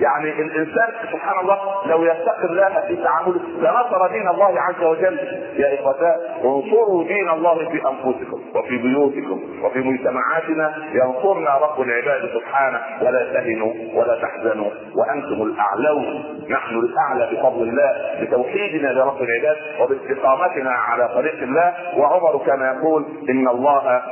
يعني 0.00 0.30
الإنسان 0.42 0.88
سبحان 1.12 1.40
الله 1.40 1.58
لو 1.86 2.04
يتقي 2.04 2.44
الله 2.44 2.84
في 2.88 2.96
تعامله 2.96 3.40
لنصر 3.58 4.06
دين 4.12 4.28
الله 4.28 4.60
عز 4.60 4.84
وجل. 4.84 5.18
يا 5.56 5.80
اخوتاء 5.80 6.40
انصروا 6.44 7.04
دين 7.04 7.28
الله 7.28 7.70
في 7.70 7.82
أنفسكم 7.88 8.40
وفي 8.54 8.76
بيوتكم 8.78 9.40
وفي 9.64 9.78
مجتمعاتنا. 9.78 10.74
ينصرنا 10.92 11.58
رب 11.58 11.80
العباد 11.80 12.30
سبحانه. 12.34 12.80
ولا 13.02 13.32
تهنوا 13.32 13.72
ولا 13.94 14.20
تحزنوا 14.22 14.70
وأنتم 14.96 15.42
الأعلون. 15.42 16.24
نحن 16.50 16.74
الأعلى 16.74 17.36
بفضل 17.36 17.62
الله 17.62 18.20
بتوحيدنا 18.20 18.88
لرب 18.88 19.22
العباد 19.22 19.56
وباستقامتنا 19.80 20.70
على 20.70 21.08
طريق 21.08 21.42
الله. 21.42 21.74
وعمر 21.96 22.38
كان 22.46 22.76
يقول 22.76 23.04
إن 23.30 23.48
الله 23.48 24.02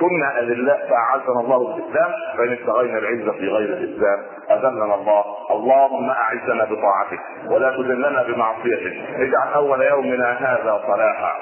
كنا 0.00 0.40
اذلاء 0.40 0.88
فأعزنا 0.90 1.40
الله 1.40 1.58
بالاسلام 1.58 2.10
فإن 2.38 2.52
ابتغينا 2.52 2.98
العزة 2.98 3.32
في 3.32 3.48
غير 3.48 3.68
الإسلام 3.68 4.18
أذلنا 4.50 4.94
الله. 4.94 5.24
اللهم 5.50 6.10
أعزنا 6.10 6.64
بطاعتك 6.64 7.20
ولا 7.50 7.70
تذلنا 7.70 8.22
بمعصيتك. 8.22 8.94
اجعل 9.16 9.52
أول 9.54 9.82
يومنا 9.82 10.32
هذا 10.32 10.80
صلاحا. 10.86 11.32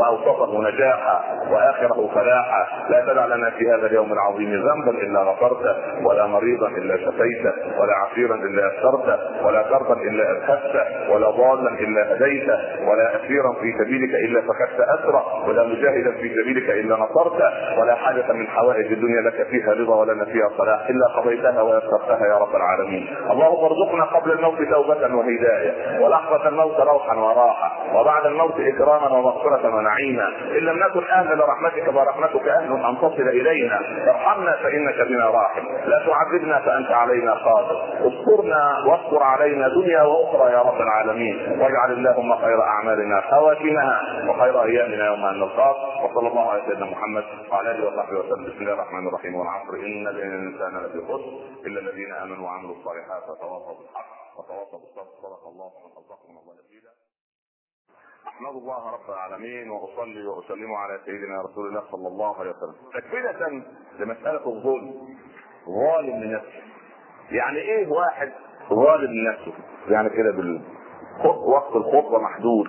واوسطه 0.00 0.62
نجاحا 0.62 1.20
وآخره 1.50 2.08
فلاحا. 2.14 2.66
لا 2.90 3.00
تدع 3.00 3.26
لنا 3.26 3.50
في 3.50 3.70
هذا 3.70 3.86
اليوم 3.86 4.12
العظيم 4.12 4.50
ذنبا 4.50 4.90
إلا 4.90 5.20
غفرته 5.20 5.74
ولا 6.06 6.26
مريضا 6.26 6.68
إلا 6.68 6.96
شفيته 6.96 7.52
ولا 7.80 7.94
عسيرا 7.94 8.34
إلا 8.34 8.62
يسرته 8.72 9.46
ولا 9.46 9.62
كربا 9.62 9.94
إلا 9.94 10.30
اذهبته 10.30 11.12
ولا 11.12 11.30
ضالا 11.30 11.70
إلا 11.70 12.14
هديته 12.14 12.58
ولا 12.88 13.16
أسيرا 13.16 13.52
في 13.60 13.72
سبيلك 13.78 14.14
إلا 14.14 14.40
فكدت 14.40 14.80
أسره 14.80 15.48
ولا 15.48 15.64
مجاهدا 15.64 16.10
في 16.10 16.28
سبيلك 16.28 16.70
إلا 16.70 16.96
نصرته 16.96 17.80
ولا 17.80 17.94
حاجة 17.94 18.32
من 18.32 18.46
حوائج 18.46 18.92
الدنيا 18.92 19.20
لك 19.20 19.46
فيها 19.46 19.72
رضا 19.72 19.96
ولنا 19.96 20.24
فيها 20.24 20.48
صلاح 20.58 20.88
إلا 20.88 21.06
قضيتها 21.16 21.62
ويسرتها 21.62 22.26
يا 22.26 22.38
رب 22.38 22.56
العالمين. 22.56 23.16
اللهم 23.30 23.64
ارزقنا 23.64 24.04
قبل 24.04 24.32
الموت 24.32 24.58
توبة 24.58 25.14
وهداية 25.16 26.00
ولحظة 26.00 26.48
الموت 26.48 26.80
روحا 26.80 27.16
وراحة 27.16 27.72
وبعد 27.94 28.26
الموت 28.26 28.54
إكراما 28.60 29.08
ومغفرة 29.18 29.83
ونعيما. 29.84 30.28
إن 30.28 30.64
لم 30.64 30.78
نكن 30.78 31.04
أهلا 31.04 31.34
لرحمتك 31.34 31.94
ورحمتك 31.94 32.48
أهل 32.48 32.84
أن 32.84 32.98
تصل 32.98 33.28
إلينا. 33.28 33.80
ارحمنا 34.10 34.52
فإنك 34.52 35.08
بنا 35.08 35.26
راحم. 35.26 35.66
لا 35.84 36.06
تعذبنا 36.06 36.58
فأنت 36.58 36.90
علينا 36.90 37.34
قادر 37.34 37.82
اذكرنا 38.04 38.84
واذكر 38.86 39.22
علينا 39.22 39.68
دنيا 39.68 40.02
وأخرى 40.02 40.52
يا 40.52 40.62
رب 40.62 40.80
العالمين. 40.80 41.60
واجعل 41.60 41.92
اللهم 41.92 42.36
خير 42.36 42.62
أعمالنا 42.62 43.20
خواتمها 43.20 44.02
وخير 44.28 44.64
أيامنا 44.64 45.06
يوم 45.06 45.24
أن 45.24 45.40
نلقاك. 45.40 45.76
وصلى 46.04 46.28
الله 46.28 46.50
على 46.50 46.62
سيدنا 46.68 46.86
محمد 46.86 47.24
وعلى 47.52 47.70
آله 47.70 47.86
وصحبه 47.86 48.18
وسلم. 48.18 48.44
بسم 48.44 48.58
الله 48.60 48.72
الرحمن 48.72 49.08
الرحيم. 49.08 49.34
والعصر. 49.34 49.74
إن 49.74 50.08
الإنسان 50.08 50.76
لفي 50.84 51.00
خسر. 51.08 51.32
إلا 51.66 51.80
الذين 51.80 52.12
آمنوا 52.12 52.46
وعملوا 52.46 52.74
الصالحات 52.76 53.22
وتواصوا 53.28 53.74
بالحق. 53.78 54.38
وتواصوا 54.38 54.78
بالصبر. 54.78 55.04
صدق 55.22 55.48
الله 55.52 55.64
ومن 55.64 56.36
الله 56.42 56.53
احمد 58.28 58.50
الله 58.50 58.90
رب 58.92 59.08
العالمين 59.10 59.70
وأصلي 59.70 60.26
وأسلم 60.26 60.74
على 60.74 61.00
سيدنا 61.04 61.42
رسول 61.42 61.68
الله 61.68 61.82
صلى 61.90 62.08
الله 62.08 62.40
عليه 62.40 62.50
وسلم. 62.50 62.74
تكمله 62.94 63.62
لمسألة 63.98 64.46
الظلم 64.46 64.94
ظالم 65.68 66.22
لنفسه. 66.24 66.62
يعني 67.30 67.58
إيه 67.58 67.88
واحد 67.88 68.32
ظالم 68.70 69.10
لنفسه؟ 69.12 69.52
يعني 69.88 70.10
كده 70.10 70.30
بال 70.32 70.62
وقت 71.46 71.76
الخطبة 71.76 72.18
محدود 72.18 72.66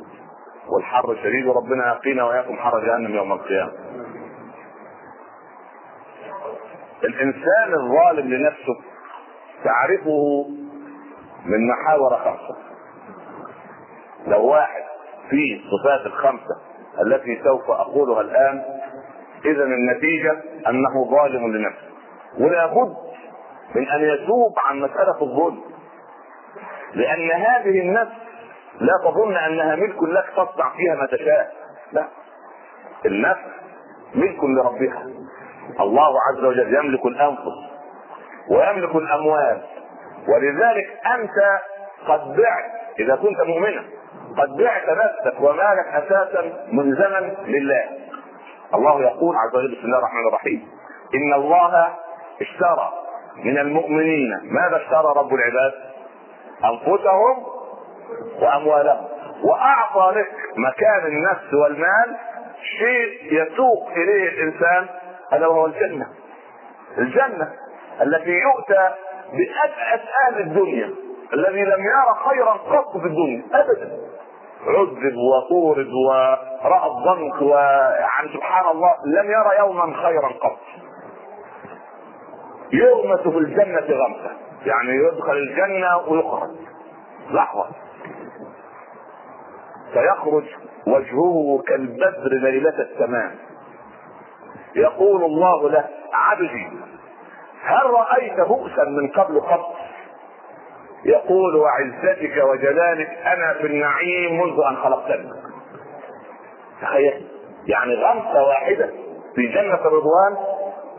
والحر 0.70 1.15
شديد 1.24 1.46
وربنا 1.46 1.88
يقينا 1.88 2.24
وإياكم 2.24 2.56
حر 2.58 2.80
جهنم 2.86 3.15
يوم 3.15 3.32
القيامة. 3.34 3.72
الإنسان 7.04 7.74
الظالم 7.74 8.34
لنفسه 8.34 8.76
تعرفه 9.63 10.46
من 11.46 11.68
محاور 11.68 12.18
خمسه 12.18 12.58
لو 14.28 14.46
واحد 14.46 14.84
في 15.30 15.62
الصفات 15.64 16.06
الخمسة 16.06 16.56
التي 17.02 17.42
سوف 17.44 17.72
أقولها 17.72 18.22
الآن 18.22 18.64
اذا 19.46 19.64
النتيجة 19.64 20.32
أنه 20.70 21.10
ظالم 21.12 21.56
لنفسه. 21.56 21.88
ولا 22.40 22.66
بد 22.66 22.96
من 23.76 23.90
أن 23.90 24.02
يتوب 24.02 24.54
عن 24.66 24.80
مسألة 24.80 25.22
الظلم 25.22 25.62
لأن 26.94 27.32
هذه 27.32 27.80
النفس 27.82 28.12
لا 28.80 28.94
تظن 29.04 29.36
أنها 29.36 29.76
ملك 29.76 30.04
لك 30.04 30.26
تصنع 30.32 30.70
فيها 30.78 30.96
ما 30.96 31.06
تشاء. 31.06 31.54
لا 31.92 32.08
النفس 33.06 33.42
ملك 34.16 34.44
لربها. 34.44 35.06
الله 35.80 36.16
عز 36.30 36.44
وجل 36.44 36.74
يملك 36.76 37.06
الأنفس 37.06 37.56
ويملك 38.52 38.96
الأموال 38.96 39.62
ولذلك 40.28 41.00
أنت 41.16 41.60
قد 42.08 42.36
بعت 42.38 42.72
إذا 43.00 43.16
كنت 43.16 43.42
مؤمنا. 43.42 43.84
قد 44.38 44.58
بعت 44.58 44.89
نفسك 44.89 45.41
ومالك 45.41 45.88
أساسا 45.93 46.54
ملزما 46.71 47.36
لله. 47.45 47.84
الله 48.74 49.02
يقول 49.02 49.36
عز 49.36 49.56
وجل 49.56 49.76
بسم 49.76 49.86
الله 49.86 49.98
الرحمن 49.98 50.28
الرحيم. 50.28 50.67
إن 51.15 51.34
الله 51.34 51.88
اشترى 52.41 52.93
من 53.43 53.58
المؤمنين. 53.58 54.39
ماذا 54.43 54.78
اشترى 54.78 55.13
رب 55.15 55.34
العباد؟ 55.34 55.74
أنفسهم 56.63 57.45
وأموالهم. 58.41 59.06
وأعطى 59.43 60.19
لك 60.19 60.32
مكان 60.58 61.06
النفس 61.06 61.54
والمال. 61.54 62.17
شيء 62.80 63.34
يسوق 63.41 63.89
إليه 63.91 64.30
الإنسان. 64.30 64.88
الا 65.34 65.48
وهو 65.48 65.65
الجنة. 65.65 66.08
الجنة 66.98 67.54
التي 68.02 68.32
يؤتى 68.32 68.89
بأبعد 69.34 70.02
أهل 70.21 70.41
الدنيا. 70.41 70.89
الذي 71.34 71.63
لم 71.63 71.80
يرى 71.84 72.15
خيرا 72.30 72.52
قط 72.52 72.98
في 72.98 73.08
الدنيا. 73.08 73.43
ابدا. 73.54 73.98
عذب 74.67 75.15
وطورد 75.17 75.88
ورأى 76.08 76.88
الضنك 76.88 77.41
ويعني 77.41 78.34
سبحان 78.34 78.71
الله 78.71 78.95
لم 79.06 79.32
يرى 79.32 79.58
يوما 79.60 79.93
خيرا 80.04 80.28
قط. 80.28 80.58
يغمس 82.73 83.19
في 83.19 83.38
الجنة 83.38 83.97
غمسة. 83.97 84.32
يعني 84.65 84.89
يدخل 84.95 85.34
الجنة 85.34 85.97
ويخرج. 85.97 86.49
لحظة. 87.32 87.65
فيخرج 89.93 90.43
وجهه 90.88 91.63
كالبدر 91.67 92.30
ليلة 92.41 92.80
السماء. 92.80 93.36
يقول 94.75 95.23
الله 95.23 95.69
له 95.69 95.86
عبدي 96.13 96.69
هل 97.62 97.89
رأيت 97.89 98.39
بؤسا 98.39 98.84
من 98.84 99.08
قبل 99.08 99.41
قط؟ 99.41 99.75
يقول 101.06 101.56
وعزتك 101.56 102.44
وجلالك 102.44 103.10
أنا 103.10 103.54
في 103.54 103.68
النعيم 103.68 104.41
منذ 104.41 104.60
أن 104.70 104.76
خلقتني. 104.76 105.32
تخيل. 106.82 107.28
يعني 107.68 107.96
غمسة 107.96 108.44
واحدة 108.44 108.89
في 109.36 109.48
جنة 109.48 109.76
الرضوان 109.76 110.38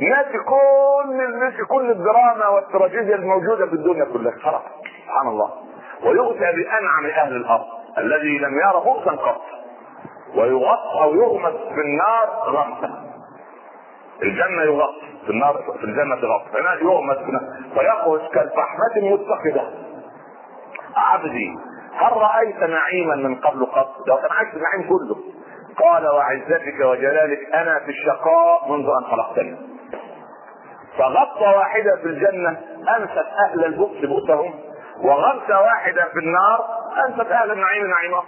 ناسي 0.01 0.38
كل 0.38 1.38
ناسي 1.40 1.64
كل 1.69 1.90
الدراما 1.90 2.49
والتراجيديا 2.49 3.16
الموجودة 3.16 3.66
في 3.66 3.73
الدنيا 3.73 4.05
كلها. 4.05 4.33
خلاص. 4.42 4.62
سبحان 5.05 5.29
الله. 5.29 5.51
ويؤتى 6.05 6.53
بأنعم 6.53 7.07
أهل 7.07 7.37
الأرض 7.37 7.64
الذي 7.99 8.38
لم 8.38 8.55
يرى 8.55 8.83
بؤسا 8.85 9.11
قط. 9.11 9.40
ويغطى 10.37 11.03
أو 11.03 11.14
يغمس 11.14 11.55
في 11.75 11.81
النار 11.81 12.29
غمسة. 12.47 12.95
الجنة 14.23 14.62
يغطى 14.62 15.07
في 15.27 15.31
النار 15.33 15.62
في 15.79 15.85
الجنة 15.85 16.14
غطى. 16.14 16.61
هنا 16.61 16.75
يغمس 16.75 17.16
فيخرج 17.75 18.21
كالفحمه 18.21 18.97
المتقده 18.97 19.86
عبدي 20.97 21.59
هل 21.95 22.13
رأيت 22.13 22.57
نعيما 22.57 23.17
من 23.17 23.35
قبل 23.35 23.67
قط؟ 23.67 24.09
لو 24.09 24.17
كان 24.17 24.31
عايش 24.31 24.49
النعيم 24.55 24.89
كله. 24.89 25.17
قال 25.85 26.09
وعزتك 26.09 26.81
وجلالك 26.85 27.55
أنا 27.55 27.79
في 27.79 27.91
الشقاء 27.91 28.69
منذ 28.69 28.87
أن 29.01 29.05
خلقتني. 29.11 29.57
فغطى 30.99 31.59
واحدة 31.59 31.97
في 31.97 32.07
الجنة 32.07 32.61
أنست 32.97 33.27
أهل 33.47 33.65
البؤس 33.65 33.99
بؤسهم 34.05 34.55
وغمسه 35.03 35.61
واحدة 35.61 36.05
في 36.05 36.19
النار 36.19 36.65
أنست 37.07 37.31
أهل 37.31 37.51
النعيم 37.53 37.87
نعيمهم. 37.87 38.25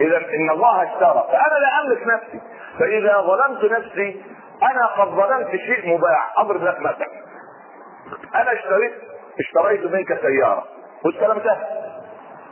إذا 0.00 0.16
إن 0.16 0.50
الله 0.50 0.82
اشترى 0.82 1.26
فأنا 1.28 1.58
لا 1.58 1.80
أملك 1.84 2.06
نفسي. 2.06 2.40
فإذا 2.78 3.20
ظلمت 3.20 3.64
نفسي 3.72 4.24
أنا 4.62 4.86
قد 4.86 5.08
ظلمت 5.08 5.50
شيء 5.50 5.96
مباح. 5.96 6.34
اضرب 6.38 6.62
لك 6.62 6.80
مثلا 6.80 7.06
أنا 8.34 8.52
اشتريت 8.52 8.92
اشتريت 9.40 9.92
منك 9.92 10.20
سيارة. 10.20 10.64
واستلمتها 11.06 11.68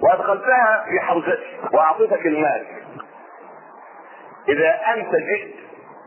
وأدخلتها 0.01 0.85
في 0.89 1.01
حوزتي 1.01 1.59
وأعطيتك 1.73 2.27
المال. 2.27 2.67
إذا 4.49 4.81
أنت 4.95 5.11
جئت 5.11 5.55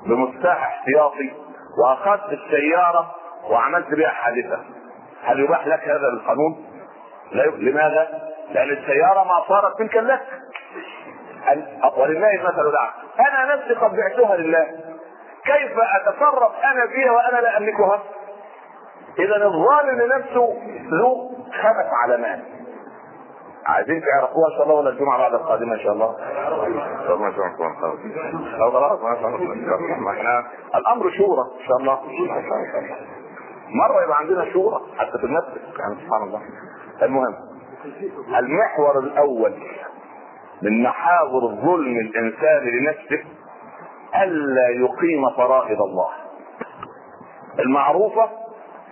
بمفتاح 0.05 0.67
احتياطي 0.67 1.33
وأخذت 1.83 2.33
السيارة 2.33 3.15
وعملت 3.49 3.93
بها 3.93 4.09
حادثة 4.09 4.59
هل 5.23 5.39
يباح 5.39 5.67
لك 5.67 5.87
هذا 5.87 6.09
بالقانون؟ 6.09 6.65
لماذا؟ 7.57 8.31
لأن 8.51 8.69
السيارة 8.69 9.23
ما 9.23 9.43
صارت 9.47 9.81
ملكا 9.81 9.99
لك. 9.99 10.21
ولله 11.97 12.35
المثل 12.35 12.69
الأعلى. 12.69 12.91
أنا 13.19 13.55
نفسي 13.55 13.73
قد 13.73 13.95
بعتها 13.95 14.37
لله. 14.37 14.67
كيف 15.45 15.71
أتصرف 15.95 16.51
أنا 16.63 16.87
فيها 16.87 17.11
وأنا 17.11 17.41
لا 17.41 17.57
أملكها؟ 17.57 18.03
اذا 19.19 19.45
الظالم 19.45 20.01
لنفسه 20.01 20.61
له 20.91 21.31
خمس 21.51 21.85
علامات 22.03 22.39
عايزين 23.65 24.01
تعرفوها 24.01 24.47
إن 24.47 24.53
شاء 24.57 24.63
الله 24.63 24.75
ولا 24.75 24.89
الجمعة 24.89 25.17
بعد 25.17 25.33
القادمة 25.33 25.73
إن 25.73 25.79
شاء 25.79 25.93
الله؟ 25.93 26.15
طب 27.07 27.19
ما 27.19 27.31
شاء 27.35 27.45
الله 27.45 28.69
خلاص 28.69 29.01
ما 29.01 29.15
شاء 29.21 29.27
الله. 29.29 29.99
ما 29.99 30.11
إحنا 30.11 30.43
الأمر 30.75 31.11
شورى 31.11 31.41
إن 31.61 31.67
شاء 31.67 31.77
الله. 31.77 31.99
مرة 33.69 34.03
يبقى 34.03 34.17
عندنا 34.17 34.53
شورى 34.53 34.81
حتى 34.97 35.17
في 35.17 35.23
النفس 35.25 35.47
يعني 35.79 35.95
سبحان 36.05 36.23
الله. 36.23 36.41
المهم 37.01 37.35
المحور 38.39 38.99
الأول 38.99 39.53
من 40.61 40.83
محاور 40.83 41.43
الظلم 41.43 41.97
الإنسان 41.97 42.63
لنفسه 42.63 43.23
الا 44.23 44.69
يقيم 44.69 45.29
فرائض 45.37 45.81
الله. 45.81 46.09
المعروفة 47.59 48.29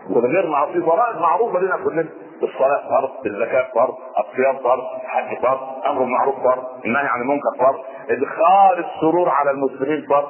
والغير 0.09 0.47
معروفة 0.49 0.85
فرائض 0.85 1.17
معروفة 1.21 1.59
لنا 1.59 1.77
كلنا. 1.77 2.05
الصلاة 2.43 2.89
فرض، 2.89 3.25
الزكاة 3.25 3.67
فرض، 3.75 3.95
الصيام 4.19 4.57
فرض، 4.57 4.83
الحج 5.03 5.41
فرض، 5.41 5.59
أمر 5.85 5.99
بالمعروف 5.99 6.35
فرض، 6.43 6.63
النهي 6.85 7.07
عن 7.07 7.21
المنكر 7.21 7.49
فرض، 7.59 7.79
إدخال 8.09 8.85
السرور 8.85 9.29
على 9.29 9.51
المسلمين 9.51 10.05
فرض، 10.09 10.29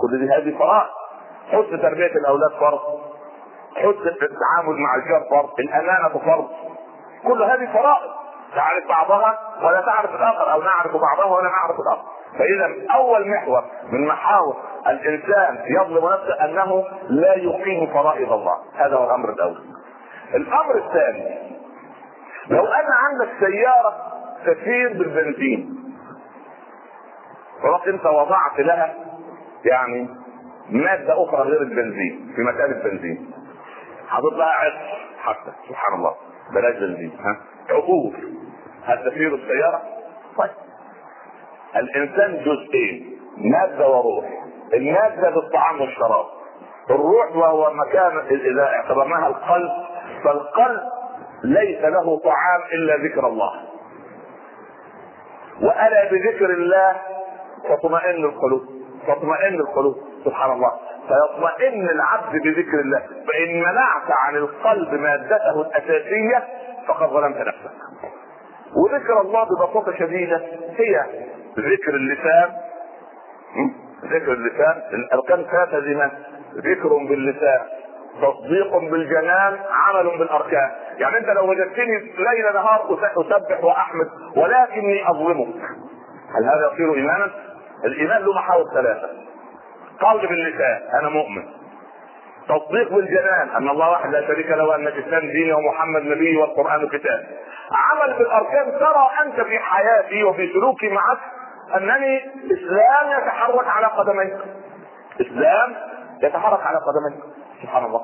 كل 0.00 0.18
دي 0.18 0.32
هذه 0.32 0.58
فرائض. 0.58 0.90
حسن 1.48 1.82
تربية 1.82 2.06
الأولاد 2.06 2.50
فرض، 2.60 2.80
حسن 3.76 4.08
التعامل 4.08 4.76
مع 4.78 4.94
الجار 4.96 5.22
فرض، 5.30 5.50
الأمانة 5.58 6.08
فرض. 6.08 6.48
كل 7.26 7.42
هذه 7.42 7.72
فرائض 7.72 8.10
تعرف 8.54 8.88
بعضها 8.88 9.38
ولا 9.62 9.80
تعرف 9.80 10.14
الآخر 10.14 10.52
أو 10.52 10.62
نعرف 10.62 10.96
بعضها 10.96 11.24
ولا 11.24 11.48
نعرف 11.48 11.80
الآخر. 11.80 12.02
فإذا 12.38 12.94
أول 12.94 13.30
محور 13.30 13.64
من 13.92 14.06
محاور 14.06 14.56
الإنسان 14.86 15.64
يظلم 15.66 16.08
نفسه 16.12 16.44
أنه 16.44 16.84
لا 17.08 17.34
يقيم 17.34 17.86
فرائض 17.94 18.32
الله، 18.32 18.56
هذا 18.74 18.96
هو 18.96 19.04
الأمر 19.04 19.28
الأول. 19.28 19.73
الأمر 20.34 20.76
الثاني 20.86 21.38
لو 22.50 22.66
أن 22.66 22.86
عندك 22.92 23.28
سيارة 23.40 24.12
تسير 24.46 24.88
بالبنزين 24.92 25.74
رحت 27.64 27.88
أنت 27.88 28.06
وضعت 28.06 28.58
لها 28.60 28.94
يعني 29.64 30.08
مادة 30.70 31.24
أخرى 31.24 31.40
غير 31.42 31.62
البنزين 31.62 32.32
في 32.36 32.42
مكان 32.42 32.70
البنزين. 32.72 33.30
حاطط 34.08 34.32
لها 34.32 34.46
عطر 34.48 34.98
حتى 35.22 35.52
سبحان 35.68 35.94
الله 35.94 36.14
بلاش 36.54 36.74
بنزين 36.74 37.18
ها؟ 37.20 37.36
عطور 37.70 38.12
هل 38.84 39.10
تسير 39.10 39.34
السيارة؟ 39.34 39.82
طيب. 40.38 40.50
الإنسان 41.76 42.44
جزئين 42.44 43.18
مادة 43.36 43.88
وروح. 43.88 44.30
المادة 44.74 45.30
بالطعام 45.30 45.80
والشراب. 45.80 46.26
الروح 46.90 47.36
وهو 47.36 47.72
مكان 47.74 48.18
إذا 48.30 48.62
اعتبرناها 48.62 49.28
القلب 49.28 49.70
فالقلب 50.24 50.80
ليس 51.44 51.84
له 51.84 52.18
طعام 52.18 52.60
إلا 52.72 52.96
ذكر 52.96 53.26
الله. 53.26 53.52
والا 55.62 56.10
بذكر 56.10 56.50
الله 56.50 56.96
تطمئن 57.68 58.24
القلوب 58.24 58.62
تطمئن 59.06 59.54
القلوب 59.54 59.96
سبحان 60.24 60.52
الله. 60.52 60.72
فيطمئن 61.08 61.88
العبد 61.88 62.32
بذكر 62.32 62.80
الله. 62.80 62.98
فإن 62.98 63.60
منعت 63.60 64.10
عن 64.10 64.36
القلب 64.36 64.94
مادته 64.94 65.60
الأساسية 65.60 66.44
فقد 66.88 67.08
ظلمت 67.08 67.36
نفسك. 67.36 67.70
وذكر 68.76 69.20
الله 69.20 69.44
ببساطة 69.44 69.98
شديدة 69.98 70.36
هي 70.76 71.04
ذكر 71.58 71.94
اللسان. 71.94 72.52
ذكر 74.04 74.32
اللسان. 74.32 74.82
الاركان 74.94 75.44
ثلاثة 75.44 76.10
ذكر 76.56 76.88
باللسان. 76.88 77.60
تصديق 78.22 78.76
بالجنان 78.76 79.58
عمل 79.70 80.18
بالأركان. 80.18 80.70
يعني 80.98 81.18
أنت 81.18 81.26
لو 81.26 81.50
وجدتني 81.50 81.98
ليل 81.98 82.54
نهار 82.54 82.98
أسبح 83.18 83.64
وأحمد 83.64 84.08
ولكني 84.36 85.10
أظلمك. 85.10 85.54
هل 86.34 86.44
هذا 86.44 86.72
يصير 86.72 86.94
ايمانا؟ 86.94 87.30
الإيمان 87.84 88.22
له 88.22 88.34
محاور 88.34 88.64
ثلاثة. 88.74 89.08
قول 90.00 90.26
باللسان 90.26 90.80
أنا 91.00 91.08
مؤمن. 91.08 91.44
تصديق 92.48 92.92
بالجنان 92.92 93.48
أن 93.48 93.68
الله 93.68 93.90
واحد 93.90 94.10
لا 94.10 94.26
شريك 94.26 94.50
له 94.50 94.64
وأن 94.64 94.86
الإسلام 94.86 95.20
ديني 95.20 95.52
ومحمد 95.52 96.02
نبي 96.02 96.36
والقرآن 96.36 96.88
كتاب. 96.88 97.26
عمل 97.72 98.18
بالأركان 98.18 98.78
ترى 98.78 99.08
أنت 99.22 99.40
في 99.40 99.58
حياتي 99.58 100.24
وفي 100.24 100.52
سلوكي 100.52 100.88
معك 100.88 101.18
أنني 101.76 102.18
إسلام 102.44 103.22
يتحرك 103.22 103.66
على 103.66 103.86
قدميك. 103.86 104.36
إسلام 105.20 105.76
يتحرك 106.22 106.66
على 106.66 106.78
قدميك. 106.78 107.24
سبحان 107.64 107.84
الله. 107.84 108.00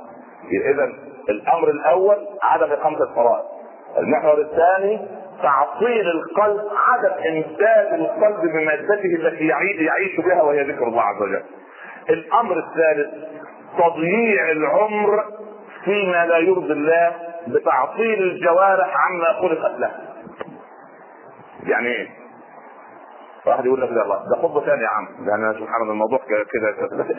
اذا 0.74 0.92
الأمر 1.28 1.70
الأول 1.70 2.16
عدم 2.42 2.72
إقامة 2.72 3.02
الفرائض. 3.02 3.44
المحور 3.98 4.40
الثاني 4.40 5.08
تعطيل 5.42 6.06
القلب 6.10 6.60
عدم 6.88 7.12
امداد 7.28 7.92
القلب 8.00 8.40
بمادته 8.52 9.14
التي 9.14 9.46
يعيش 9.84 10.20
بها 10.20 10.42
وهي 10.42 10.62
ذكر 10.62 10.84
الله 10.84 11.02
عز 11.02 11.22
وجل. 11.22 11.42
الأمر 12.10 12.56
الثالث 12.58 13.14
تضييع 13.78 14.50
العمر 14.50 15.24
فيما 15.84 16.26
لا 16.26 16.38
يرضي 16.38 16.72
الله 16.72 17.12
بتعطيل 17.46 18.22
الجوارح 18.22 18.94
عما 19.06 19.32
خلقت 19.40 19.80
له. 19.80 19.90
يعني 21.66 21.86
إيه؟ 21.86 22.19
واحد 23.46 23.66
يقول 23.66 23.80
لك 23.82 23.90
لا 23.90 24.04
ده 24.04 24.42
خطبة 24.42 24.60
ثانية 24.66 24.82
يا 24.82 24.88
عم. 24.88 25.28
يعني 25.28 25.54
سبحان 25.58 25.82
الله 25.82 25.92
الموضوع 25.92 26.18
كده 26.28 26.74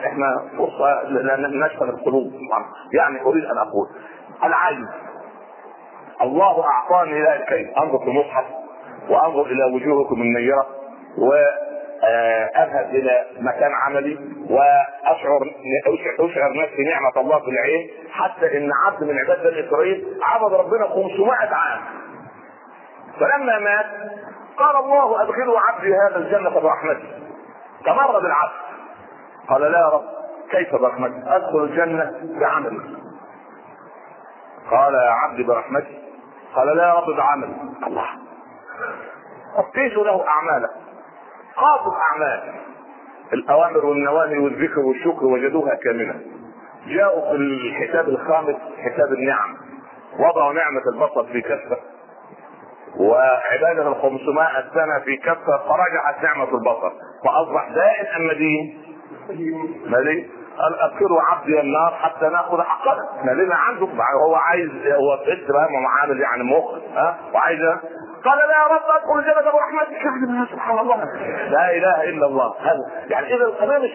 إحنا 0.05 0.49
فرصة 0.57 1.03
لأن 1.03 1.59
نشفى 1.59 1.83
القلوب. 1.83 2.31
يعني 2.93 3.21
أريد 3.21 3.45
أن 3.45 3.57
أقول 3.57 3.87
العين. 4.43 4.87
الله 6.21 6.65
أعطاني 6.65 7.11
إلى 7.11 7.35
الكيد. 7.35 7.67
أنظر 7.77 7.97
في 7.99 8.05
المصحف 8.05 8.45
وأنظر 9.09 9.45
إلى 9.45 9.63
وجوهكم 9.63 10.21
النيرة 10.21 10.67
واذهب 11.17 12.89
إلى 12.89 13.25
مكان 13.39 13.71
عملي 13.73 14.19
وأشعر 14.49 15.39
أشعر 16.19 16.53
نفسي 16.63 16.83
نعمة 16.83 17.17
الله 17.17 17.39
في 17.39 17.49
العين. 17.49 17.89
حتى 18.11 18.57
إن 18.57 18.69
عبد 18.85 19.03
من 19.03 19.17
عباد 19.19 19.43
بني 19.43 19.67
إسرائيل 19.67 20.05
عبد 20.23 20.53
ربنا 20.53 20.87
500 20.87 21.31
عام. 21.55 21.81
فلما 23.19 23.59
مات 23.59 23.85
قال 24.61 24.75
الله 24.75 25.21
أدخلوا 25.21 25.59
عبدي 25.59 25.93
هذا 25.95 26.17
الجنة 26.17 26.49
برحمتي 26.49 27.13
تمر 27.85 28.19
بالعبد. 28.19 28.51
قال 29.49 29.61
لا 29.61 29.79
يا 29.79 29.89
رب 29.89 30.03
كيف 30.51 30.75
برحمتي 30.75 31.23
أدخل 31.27 31.63
الجنة 31.63 32.11
بعملي 32.39 32.81
قال 34.71 34.93
يا 34.93 35.11
عبدي 35.11 35.43
برحمتي 35.43 36.01
قال 36.55 36.77
لا 36.77 36.83
يا 36.83 36.93
رب 36.93 37.15
بعملي 37.17 37.55
الله. 37.87 38.07
قيسوا 39.75 40.03
له 40.03 40.27
أعماله. 40.27 40.69
قاطب 41.55 41.93
اعمال 41.93 42.53
الأوامر 43.33 43.85
والنواهي 43.85 44.37
والذكر 44.37 44.79
والشكر 44.79 45.25
وجدوها 45.25 45.75
كاملة. 45.75 46.19
جاءوا 46.87 47.29
في 47.31 47.35
الحساب 47.35 48.09
الخامس 48.09 48.55
حساب 48.77 49.13
النعم. 49.13 49.57
وضعوا 50.19 50.53
نعمة 50.53 50.81
البصر 50.93 51.23
في 51.23 51.41
كفة. 51.41 51.77
وعبادة 52.99 53.87
ال 53.87 53.95
500 53.95 54.47
سنة 54.73 54.99
في 55.05 55.17
كفة 55.17 55.57
فرجعت 55.69 56.23
نعمة 56.23 56.43
البصر. 56.43 56.91
فأصبح 57.25 57.69
دائم 57.75 58.05
أم 58.15 58.27
مدين؟ 58.27 58.77
مدين 59.85 60.29
قال 60.57 60.79
أذكروا 60.91 61.21
عبدي 61.21 61.59
النار 61.59 61.91
حتى 61.91 62.25
نأخذ 62.29 62.61
حقنا 62.61 63.09
ما 63.23 63.31
لنا 63.31 63.55
عنده. 63.55 63.87
هو 64.25 64.35
عايز 64.35 64.69
هو 64.87 65.17
بس 65.17 65.51
بقى 65.51 65.67
معامل 65.71 66.19
يعني 66.21 66.43
مخ 66.43 66.71
ها؟ 66.95 67.17
وعايز 67.33 67.59
قال 68.25 68.37
لا 68.37 68.57
يا 68.57 68.67
رب 68.75 68.81
أدخل 68.95 69.19
الجنة 69.19 69.51
برحمتك 69.51 70.51
سبحان 70.51 70.79
الله. 70.79 70.95
لا 71.49 71.77
إله 71.77 72.03
إلا 72.03 72.25
الله. 72.25 72.55
هذا 72.59 72.91
يعني 73.09 73.35
إذا 73.35 73.45
القضية 73.45 73.77
مش 73.77 73.91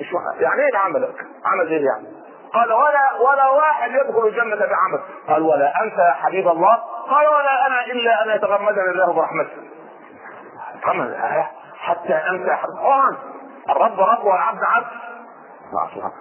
مش 0.00 0.12
يعني 0.40 0.60
إيه 0.62 0.78
عملك؟ 0.78 1.14
عمل 1.44 1.68
إيه 1.68 1.84
يعني؟ 1.84 2.15
قال 2.54 2.72
ولا 2.72 3.12
ولا 3.30 3.46
واحد 3.46 3.90
يدخل 3.90 4.26
الجنة 4.26 4.56
بعمل 4.56 5.00
قال 5.28 5.42
ولا 5.42 5.72
أنت 5.82 5.98
يا 5.98 6.12
حبيب 6.12 6.48
الله؟ 6.48 6.74
قال 7.10 7.26
ولا 7.28 7.66
أنا 7.66 7.84
إلا 7.84 8.24
أن 8.24 8.36
يتغمدني 8.36 8.90
الله 8.90 9.12
برحمته. 9.12 9.50
عمل 10.84 11.16
حتى 11.78 12.14
أنت 12.14 12.48
الله. 12.64 13.16
الرب 13.70 14.00
رب 14.00 14.24
والعبد 14.24 14.60
عبد. 14.62 14.86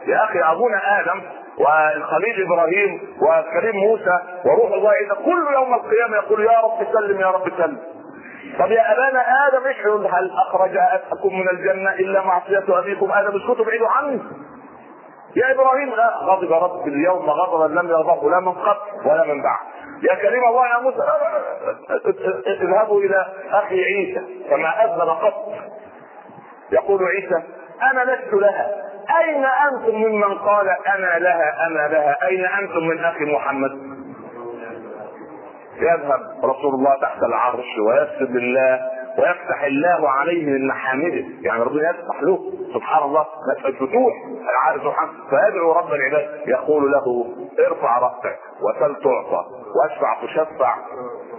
يا 0.07 0.23
أخي 0.23 0.39
أبونا 0.51 0.99
آدم 0.99 1.21
والخليل 1.57 2.45
إبراهيم 2.45 3.17
والكريم 3.21 3.75
موسى 3.75 4.19
وروح 4.45 4.71
الله 4.71 4.91
عيسى 4.91 5.15
كل 5.15 5.53
يوم 5.53 5.73
القيامة 5.73 6.15
يقول 6.17 6.41
يا 6.45 6.59
رب 6.59 6.87
سلم 6.93 7.19
يا 7.19 7.27
رب 7.27 7.49
سلم. 7.57 7.77
طب 8.59 8.71
يا 8.71 8.93
أبانا 8.93 9.47
آدم 9.47 9.67
اشعروا 9.67 10.07
هل 10.07 10.31
أخرج 10.47 10.77
اباكم 10.77 11.39
من 11.39 11.49
الجنة 11.49 11.89
إلا 11.93 12.21
معصية 12.21 12.79
أبيكم؟ 12.79 13.11
آدم 13.11 13.35
اسكتوا 13.35 13.65
بعيدوا 13.65 13.89
عني 13.89 14.21
يا 15.35 15.51
إبراهيم 15.51 15.93
غضب 16.21 16.53
رب 16.53 16.87
اليوم 16.87 17.29
غضبا 17.29 17.79
لم 17.79 17.89
يغضبه 17.89 18.29
لا 18.29 18.39
من 18.39 18.51
قبل 18.51 19.09
ولا 19.09 19.23
من 19.23 19.41
بعد. 19.43 19.59
يا 20.11 20.15
كريم 20.15 20.43
الله 20.43 20.67
يا 20.67 20.79
موسى 20.81 20.97
اذهبوا 22.47 23.01
إلى 23.01 23.25
أخي 23.51 23.83
عيسى 23.83 24.21
كما 24.49 24.83
اذن 24.85 25.09
قط. 25.09 25.53
يقول 26.71 27.03
عيسى 27.03 27.43
أنا 27.91 28.11
لست 28.11 28.33
لها. 28.33 28.71
أين 29.21 29.45
أنتم 29.45 29.95
ممن 29.95 30.37
قال 30.37 30.69
أنا 30.69 31.19
لها 31.19 31.67
أنا 31.67 31.87
لها؟ 31.87 32.27
أين 32.27 32.45
أنتم 32.45 32.87
من 32.87 32.99
أخي 33.05 33.25
محمد؟ 33.25 33.71
يذهب 35.77 36.19
رسول 36.43 36.73
الله 36.73 36.95
تحت 37.01 37.23
العرش 37.23 37.65
ويسجد 37.87 38.35
لله. 38.35 38.94
ويفتح 39.17 39.63
الله 39.63 40.09
عليه 40.09 40.45
من 40.45 40.67
محامده. 40.67 41.25
يعني 41.41 41.63
ربنا 41.63 41.89
يفتح 41.89 42.21
له. 42.21 42.39
سبحان 42.73 43.03
الله. 43.03 43.25
الفتوح 43.65 44.13
العارف 44.51 44.81
سبحانه 44.83 45.11
فيدعو 45.29 45.71
رب 45.71 45.93
العباد. 45.93 46.29
يقول 46.47 46.91
له 46.91 47.25
ارفع 47.67 47.99
رأسك 47.99 48.39
وسل 48.61 48.95
تعطى 48.95 49.45
واشفع 49.75 50.17
تشفع. 50.23 50.75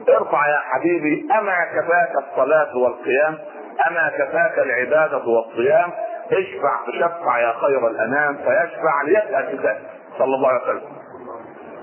ارفع 0.08 0.48
يا 0.48 0.58
حبيبي. 0.58 1.28
أما 1.38 1.64
كفاك 1.64 2.12
الصلاة 2.24 2.76
والقيام؟ 2.76 3.38
أما 3.90 4.08
كفاك 4.18 4.58
العبادة 4.58 5.22
والصيام؟ 5.26 5.90
اشفع 6.32 6.76
تشفع 6.86 7.38
يا 7.38 7.52
خير 7.52 7.86
الأنام. 7.86 8.36
فيشفع 8.36 9.02
ليسال 9.06 9.58
كتاب 9.58 9.78
صلى 10.18 10.34
الله 10.34 10.48
عليه 10.48 10.62
وسلم. 10.62 10.96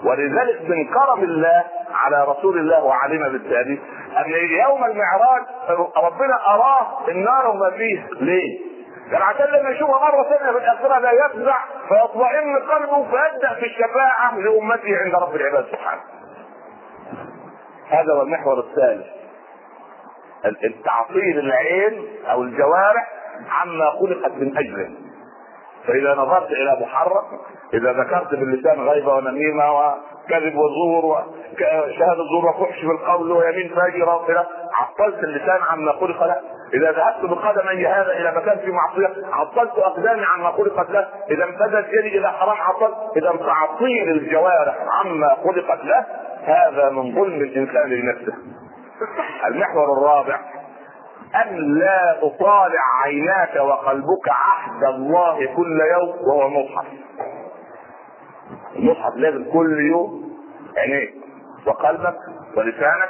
ولذلك 0.05 0.61
من 0.61 0.87
كرم 0.87 1.23
الله 1.23 1.63
على 1.93 2.23
رسول 2.23 2.57
الله 2.57 2.83
وعلم 2.83 3.31
بالتالي 3.31 3.79
أن 4.17 4.31
يوم 4.59 4.85
المعراج 4.85 5.41
ربنا 5.97 6.47
أراه 6.47 7.09
النار 7.09 7.47
وما 7.47 7.69
فيها 7.69 8.07
ليه؟ 8.21 8.59
كان 9.11 9.21
عشان 9.21 9.45
لما 9.45 9.69
يشوفها 9.69 9.99
مرة 9.99 10.23
ثانية 10.23 10.51
في 10.51 10.57
الاخره 10.57 10.99
لا 10.99 11.11
يفزع 11.11 11.57
فيطمئن 11.87 12.59
قلبه 12.71 13.03
فيبدأ 13.03 13.53
في 13.53 13.65
الشفاعة 13.65 14.37
لأمته 14.37 14.97
عند 14.97 15.15
رب 15.15 15.35
العباد 15.35 15.65
سبحانه. 15.71 16.01
هذا 17.89 18.13
هو 18.13 18.21
المحور 18.21 18.59
الثالث. 18.59 19.05
التعطيل 20.63 21.39
العين 21.39 22.07
أو 22.31 22.43
الجوارح 22.43 23.07
عما 23.49 23.89
خلقت 23.89 24.31
من 24.31 24.57
اجله. 24.57 24.89
فإذا 25.87 26.15
نظرت 26.15 26.51
إلى 26.51 26.77
محرم 26.81 27.23
إذا 27.73 27.91
ذكرت 27.93 28.35
باللسان 28.35 28.79
غيبه 28.79 29.13
ونميمه 29.13 29.71
وكذب 29.71 30.55
وزور 30.55 31.05
وشهاده 31.05 32.23
زور 32.31 32.45
وفحش 32.49 32.79
في 32.79 32.91
القول 32.91 33.31
ويمين 33.31 33.75
فاجره 33.75 34.15
وكذا 34.15 34.47
عطلت 34.73 35.23
اللسان 35.23 35.59
عما 35.71 35.91
خلق 35.91 36.23
له. 36.23 36.41
إذا 36.73 36.91
ذهبت 36.91 37.25
بقدمي 37.25 37.87
هذا 37.87 38.11
إلى 38.11 38.31
مكان 38.35 38.57
في 38.57 38.71
معصية 38.71 39.27
عطلت 39.33 39.77
اقدامي 39.77 40.25
عما 40.25 40.51
خلقت 40.51 40.89
له. 40.89 41.07
إذا 41.31 41.43
امتدت 41.43 41.87
يدي 41.93 42.17
إلى 42.17 42.31
حرام 42.31 42.57
عطلت. 42.57 42.95
إذا 43.17 43.31
تعطيل 43.45 44.09
الجوارح 44.09 44.75
عما 44.99 45.37
خلقت 45.43 45.85
له 45.85 46.05
هذا 46.45 46.89
من 46.89 47.15
ظلم 47.15 47.41
الإنسان 47.41 47.89
لنفسه. 47.89 48.33
المحور 49.45 49.97
الرابع 49.97 50.39
أن 51.35 51.77
لا 51.79 52.19
تطالع 52.21 52.81
عيناك 53.03 53.55
وقلبك 53.55 54.29
عهد 54.29 54.83
الله 54.83 55.55
كل 55.55 55.81
يوم 55.81 56.09
وهو 56.27 56.47
المصحف 56.47 56.85
المصحف 58.75 59.15
لازم 59.15 59.51
كل 59.53 59.79
يوم 59.79 60.33
عينيك 60.77 61.13
وقلبك 61.67 62.17
ولسانك 62.57 63.09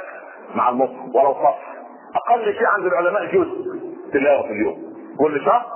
مع 0.54 0.68
المصحف 0.68 1.14
ولو 1.14 1.32
صفحه 1.34 1.74
أقل 2.14 2.44
شيء 2.44 2.66
عند 2.66 2.86
العلماء 2.86 3.24
جزء 3.26 3.64
تلاوة 4.12 4.42
في 4.42 4.52
اليوم. 4.52 4.94
كل 5.18 5.44
شهر 5.44 5.66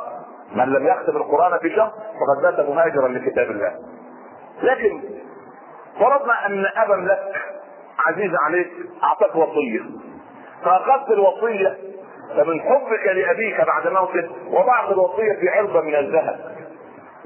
من 0.54 0.64
لم 0.64 0.86
يختم 0.86 1.16
القرآن 1.16 1.58
في 1.58 1.76
شهر 1.76 1.90
فقد 1.90 2.42
بات 2.56 2.68
مهاجرا 2.68 3.08
لكتاب 3.08 3.50
الله. 3.50 3.72
لكن 4.62 5.00
فرضنا 6.00 6.46
أن 6.46 6.64
أبا 6.76 6.94
لك 6.94 7.34
عزيز 8.06 8.30
عليك 8.46 8.70
أعطاك 9.02 9.36
وصية. 9.36 9.80
فأخذت 10.64 11.10
الوصية 11.10 11.78
فمن 12.36 12.60
حبك 12.60 13.06
لأبيك 13.06 13.60
بعد 13.66 13.88
موته 13.88 14.28
وضعت 14.50 14.90
الوصية 14.90 15.32
في 15.40 15.48
علبه 15.48 15.80
من 15.80 15.94
الذهب. 15.94 16.38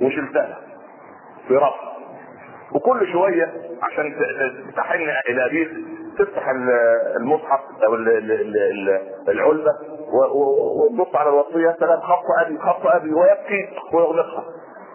وشلتها 0.02 0.58
في 1.48 1.56
رف 1.56 1.74
وكل 2.74 3.12
شوية 3.12 3.52
عشان 3.82 4.14
تحن 4.76 5.10
إلى 5.28 5.46
أبيك 5.46 5.70
تفتح 6.18 6.48
المصحف 7.16 7.60
أو 7.86 7.94
العلبة 9.28 9.70
وتبص 10.74 11.16
على 11.16 11.28
الوصية. 11.28 11.76
سلام 11.80 12.00
خط 12.00 12.24
أبي 12.46 12.58
خط 12.58 12.86
أبي 12.86 13.12
ويبكي 13.12 13.68
ويغلقها. 13.92 14.44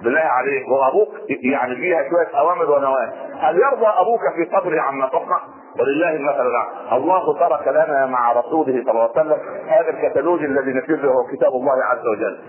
بالله 0.04 0.20
عليك 0.20 0.68
وأبوك 0.68 1.10
يعني 1.30 1.76
فيها 1.76 2.10
شوية 2.10 2.40
أوامر 2.40 2.72
ونواهي. 2.72 3.12
هل 3.40 3.56
يرضى 3.56 3.88
أبوك 3.88 4.22
في 4.36 4.56
قبره 4.56 4.82
عما 4.82 5.08
تصنع؟ 5.08 5.40
ولله 5.80 6.10
المثل 6.10 6.48
الاعلى 6.48 6.70
الله 6.92 7.40
ترك 7.40 7.68
لنا 7.68 8.06
مع 8.06 8.32
رسوله 8.32 8.84
صلى 8.84 8.92
الله 8.92 9.02
عليه 9.02 9.22
وسلم 9.22 9.40
هذا 9.68 9.90
الكتالوج 9.90 10.44
الذي 10.44 10.74
نفذه 10.74 11.08
هو 11.08 11.24
كتاب 11.24 11.52
الله 11.54 11.84
عز 11.84 12.08
وجل. 12.08 12.40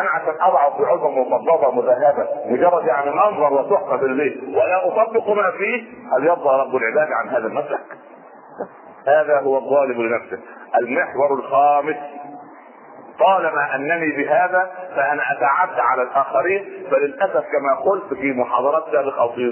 أنا 0.00 0.10
عشان 0.10 0.34
اضعه 0.40 0.76
في 0.76 0.84
علبه 0.84 1.08
مفضله 1.10 1.70
مذهبة 1.70 2.26
مجرد 2.46 2.86
يعني 2.86 3.10
منظر 3.10 3.52
وتحفه 3.52 3.96
في 3.96 4.04
البيت 4.04 4.42
ولا 4.48 4.86
اطبق 4.86 5.28
ما 5.28 5.50
فيه 5.50 5.82
هل 6.16 6.26
يرضى 6.26 6.60
رب 6.60 6.76
العباد 6.76 7.12
عن 7.12 7.28
هذا 7.28 7.46
المسلك؟ 7.46 7.80
هذا 9.06 9.40
هو 9.40 9.58
الظالم 9.58 10.02
لنفسه. 10.02 10.38
المحور 10.80 11.32
الخامس 11.34 11.96
طالما 13.24 13.74
أنني 13.74 14.16
بهذا 14.16 14.70
فأنا 14.96 15.22
أتعدى 15.32 15.80
على 15.80 16.02
الآخرين 16.02 16.64
فللأسف 16.90 17.44
كما 17.52 17.74
قلت 17.84 18.14
في 18.14 18.32
محاضرات 18.32 18.84
سابقة 18.92 19.20
أو 19.22 19.32
في 19.32 19.50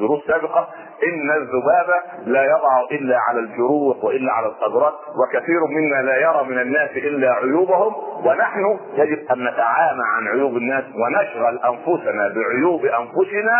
دروس 0.00 0.26
سابقة 0.26 0.68
إن 1.04 1.30
الذباب 1.30 1.88
لا 2.26 2.44
يضع 2.44 2.80
إلا 2.92 3.16
على 3.28 3.38
الجروح 3.40 4.04
وإلا 4.04 4.32
على 4.32 4.46
الصدرات 4.46 4.94
وكثير 5.22 5.60
منا 5.66 6.02
لا 6.02 6.16
يرى 6.16 6.44
من 6.48 6.58
الناس 6.58 6.90
إلا 6.90 7.32
عيوبهم 7.32 7.92
ونحن 8.26 8.78
يجب 8.94 9.18
أن 9.32 9.44
نتعامى 9.44 10.02
عن 10.16 10.28
عيوب 10.28 10.56
الناس 10.56 10.84
ونشغل 10.84 11.58
أنفسنا 11.58 12.28
بعيوب 12.28 12.84
أنفسنا 12.84 13.56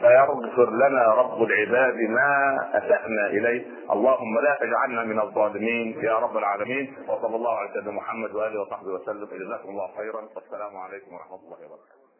فيغفر 0.00 0.70
لنا 0.70 1.14
رب 1.14 1.42
العباد 1.42 1.94
ما 1.94 2.58
أسأنا 2.72 3.26
إليه. 3.26 3.66
اللهم 3.92 4.40
لا 4.40 4.58
تجعلنا 4.60 5.02
من 5.04 5.20
الظالمين 5.20 6.04
يا 6.04 6.18
رب 6.18 6.36
العالمين. 6.36 6.96
وصلى 7.08 7.36
الله 7.36 7.58
على 7.58 7.68
سيدنا 7.72 7.92
محمد 7.92 8.34
وآله 8.34 8.60
وصحبه 8.60 8.88
وسلم. 8.88 9.24
جزاكم 9.24 9.68
الله 9.68 9.88
خيرا. 9.96 10.28
والسلام 10.36 10.76
عليكم 10.76 11.14
ورحمة 11.14 11.36
الله 11.36 11.58
وبركاته. 11.66 12.11